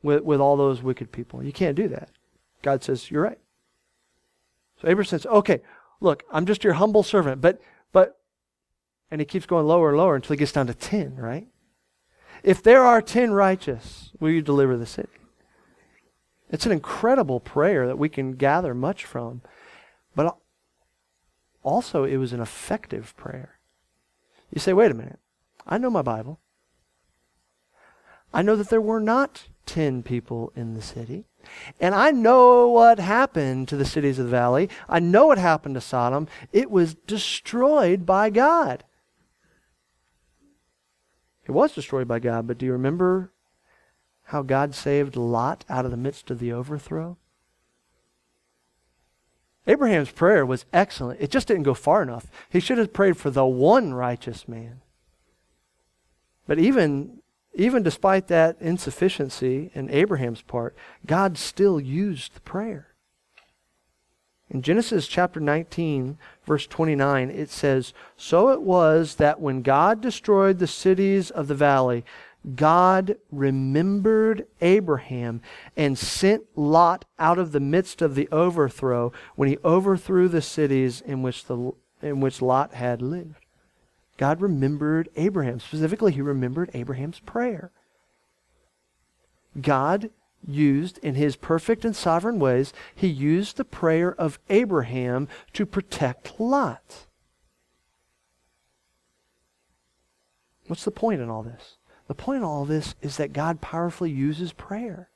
[0.02, 1.42] with, with all those wicked people.
[1.42, 2.10] You can't do that.
[2.62, 3.38] God says, You're right.
[4.80, 5.60] So Abraham says, Okay,
[6.00, 7.60] look, I'm just your humble servant, but
[7.92, 8.18] but
[9.10, 11.48] and he keeps going lower and lower until he gets down to 10, right?
[12.42, 15.08] If there are 10 righteous, will you deliver the city?
[16.50, 19.42] It's an incredible prayer that we can gather much from.
[20.16, 20.36] But
[21.62, 23.58] also it was an effective prayer.
[24.52, 25.19] You say, wait a minute.
[25.70, 26.40] I know my Bible.
[28.32, 31.24] I know that there were not 10 people in the city.
[31.80, 34.68] And I know what happened to the cities of the valley.
[34.88, 36.28] I know what happened to Sodom.
[36.52, 38.84] It was destroyed by God.
[41.46, 43.32] It was destroyed by God, but do you remember
[44.24, 47.16] how God saved Lot out of the midst of the overthrow?
[49.66, 51.20] Abraham's prayer was excellent.
[51.20, 52.30] It just didn't go far enough.
[52.48, 54.80] He should have prayed for the one righteous man.
[56.50, 57.20] But even
[57.54, 60.74] even despite that insufficiency in Abraham's part,
[61.06, 62.88] God still used the prayer.
[64.48, 70.58] In Genesis chapter 19, verse 29, it says, So it was that when God destroyed
[70.58, 72.04] the cities of the valley,
[72.56, 75.42] God remembered Abraham
[75.76, 81.00] and sent Lot out of the midst of the overthrow when he overthrew the cities
[81.00, 81.70] in which, the,
[82.02, 83.39] in which Lot had lived.
[84.20, 85.60] God remembered Abraham.
[85.60, 87.70] Specifically, he remembered Abraham's prayer.
[89.58, 90.10] God
[90.46, 96.38] used, in his perfect and sovereign ways, he used the prayer of Abraham to protect
[96.38, 97.06] Lot.
[100.66, 101.78] What's the point in all this?
[102.06, 105.08] The point in all this is that God powerfully uses prayer.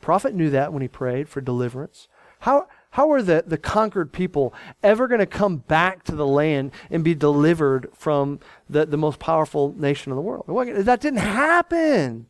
[0.00, 2.06] Prophet knew that when he prayed for deliverance.
[2.38, 6.72] How, how are the, the conquered people ever going to come back to the land
[6.90, 10.44] and be delivered from the, the most powerful nation in the world?
[10.48, 12.26] That didn't happen.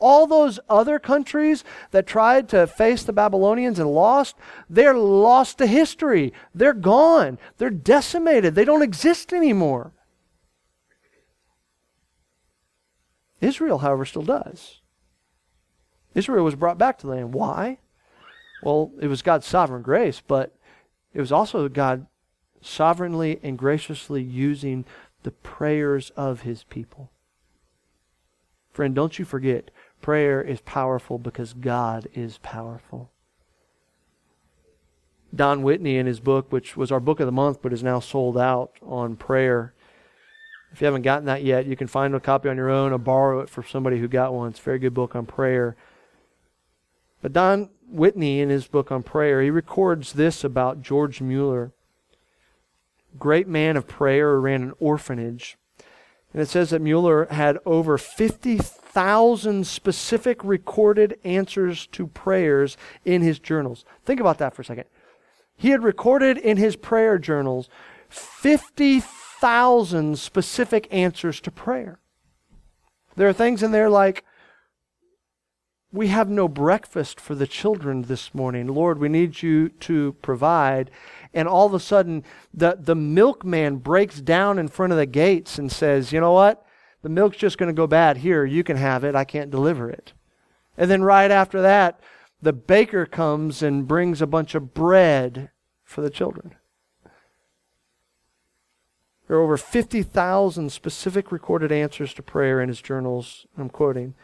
[0.00, 4.34] All those other countries that tried to face the Babylonians and lost,
[4.68, 6.32] they're lost to history.
[6.52, 7.38] They're gone.
[7.58, 8.56] They're decimated.
[8.56, 9.92] They don't exist anymore.
[13.40, 14.80] Israel, however, still does.
[16.14, 17.32] Israel was brought back to the land.
[17.32, 17.78] Why?
[18.62, 20.54] Well, it was God's sovereign grace, but
[21.12, 22.06] it was also God
[22.60, 24.84] sovereignly and graciously using
[25.24, 27.10] the prayers of his people.
[28.72, 33.10] Friend, don't you forget, prayer is powerful because God is powerful.
[35.34, 38.00] Don Whitney, in his book, which was our book of the month but is now
[38.00, 39.74] sold out on prayer,
[40.72, 42.98] if you haven't gotten that yet, you can find a copy on your own or
[42.98, 44.50] borrow it from somebody who got one.
[44.50, 45.76] It's a very good book on prayer.
[47.22, 51.72] But Don Whitney, in his book on prayer, he records this about George Mueller,
[53.18, 55.56] great man of prayer who ran an orphanage.
[56.32, 63.38] And it says that Mueller had over 50,000 specific recorded answers to prayers in his
[63.38, 63.84] journals.
[64.04, 64.86] Think about that for a second.
[65.54, 67.68] He had recorded in his prayer journals
[68.08, 71.98] 50,000 specific answers to prayer.
[73.14, 74.24] There are things in there like,
[75.92, 78.66] we have no breakfast for the children this morning.
[78.66, 80.90] Lord, we need you to provide.
[81.34, 82.24] And all of a sudden,
[82.54, 86.64] the, the milkman breaks down in front of the gates and says, You know what?
[87.02, 88.18] The milk's just going to go bad.
[88.18, 89.14] Here, you can have it.
[89.14, 90.14] I can't deliver it.
[90.78, 92.00] And then right after that,
[92.40, 95.50] the baker comes and brings a bunch of bread
[95.84, 96.54] for the children.
[99.28, 103.46] There are over 50,000 specific recorded answers to prayer in his journals.
[103.58, 104.14] I'm quoting.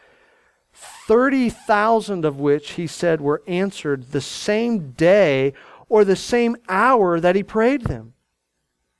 [0.73, 5.53] 30,000 of which he said were answered the same day
[5.87, 8.13] or the same hour that he prayed them.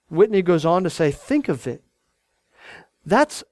[0.10, 1.84] Whitney goes on to say, think of it.
[3.06, 3.44] That's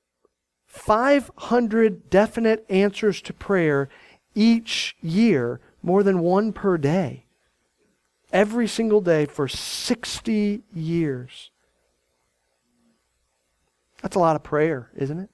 [0.65, 3.89] 500 definite answers to prayer
[4.35, 7.25] each year, more than one per day.
[8.31, 11.51] Every single day for 60 years.
[14.01, 15.29] That's a lot of prayer, isn't it?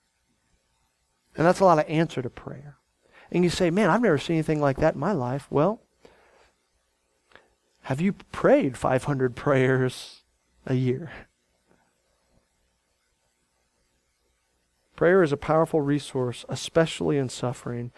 [1.36, 2.78] And that's a lot of answer to prayer.
[3.32, 5.48] And you say, man, I've never seen anything like that in my life.
[5.50, 5.82] Well,
[7.84, 10.22] have you prayed 500 prayers
[10.66, 11.12] a year?
[14.96, 17.92] Prayer is a powerful resource, especially in suffering,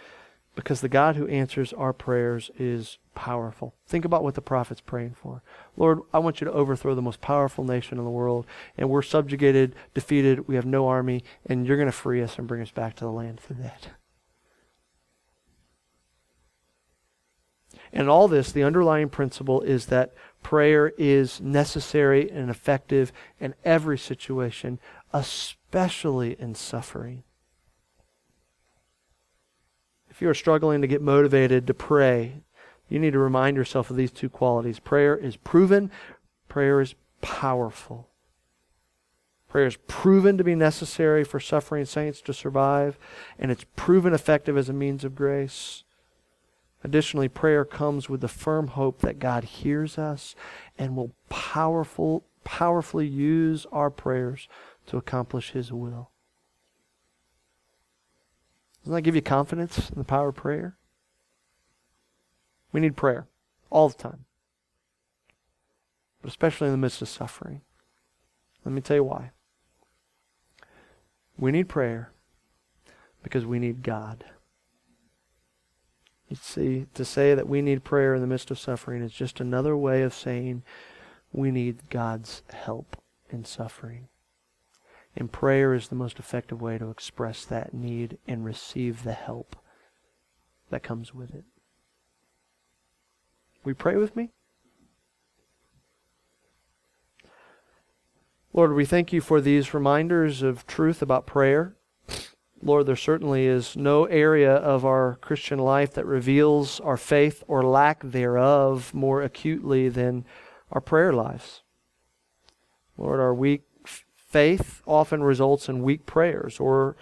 [0.55, 3.75] because the God who answers our prayers is powerful.
[3.85, 5.43] Think about what the prophet's praying for.
[5.75, 8.45] Lord, I want you to overthrow the most powerful nation in the world,
[8.77, 12.47] and we're subjugated, defeated, we have no army, and you're going to free us and
[12.47, 13.89] bring us back to the land through that.
[17.91, 23.97] And all this, the underlying principle is that prayer is necessary and effective in every
[23.97, 24.79] situation,
[25.13, 27.23] especially in suffering.
[30.15, 32.35] If you are struggling to get motivated to pray,
[32.87, 34.79] you need to remind yourself of these two qualities.
[34.79, 35.91] Prayer is proven,
[36.47, 38.07] prayer is powerful.
[39.49, 42.97] Prayer is proven to be necessary for suffering saints to survive,
[43.37, 45.83] and it's proven effective as a means of grace.
[46.81, 50.33] Additionally, prayer comes with the firm hope that God hears us
[50.77, 54.47] and will powerful, powerfully use our prayers
[54.85, 56.11] to accomplish His will.
[58.85, 60.77] Doesn't that give you confidence in the power of prayer?
[62.71, 63.25] We need prayer
[63.71, 64.25] all the time,
[66.21, 67.61] but especially in the midst of suffering.
[68.63, 69.31] Let me tell you why.
[71.35, 72.11] We need prayer
[73.23, 74.23] because we need God.
[76.29, 79.39] You see, to say that we need prayer in the midst of suffering is just
[79.39, 80.61] another way of saying
[81.31, 82.97] we need God's help
[83.31, 84.09] in suffering.
[85.17, 89.55] And prayer is the most effective way to express that need and receive the help
[90.69, 91.45] that comes with it.
[93.63, 94.31] We pray with me?
[98.53, 101.75] Lord, we thank you for these reminders of truth about prayer.
[102.61, 107.63] Lord, there certainly is no area of our Christian life that reveals our faith or
[107.63, 110.25] lack thereof more acutely than
[110.71, 111.63] our prayer lives.
[112.97, 113.64] Lord, our weak
[114.35, 116.97] faith often results in weak prayers or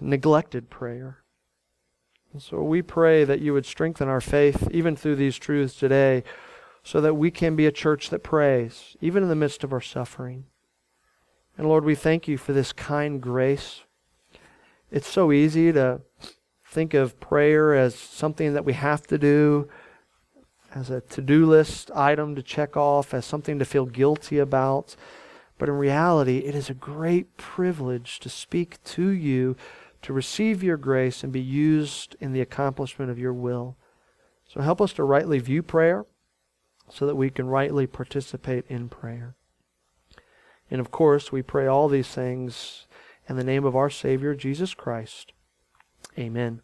[0.00, 1.18] neglected prayer.
[2.36, 6.24] So we pray that you would strengthen our faith even through these truths today
[6.82, 9.80] so that we can be a church that prays, even in the midst of our
[9.80, 10.46] suffering.
[11.56, 13.82] And Lord, we thank you for this kind grace
[14.90, 16.00] it's so easy to
[16.66, 19.68] think of prayer as something that we have to do,
[20.74, 24.96] as a to do list item to check off, as something to feel guilty about.
[25.60, 29.56] But in reality, it is a great privilege to speak to you,
[30.00, 33.76] to receive your grace, and be used in the accomplishment of your will.
[34.48, 36.06] So help us to rightly view prayer
[36.88, 39.34] so that we can rightly participate in prayer.
[40.70, 42.86] And of course, we pray all these things
[43.28, 45.34] in the name of our Savior, Jesus Christ.
[46.18, 46.62] Amen.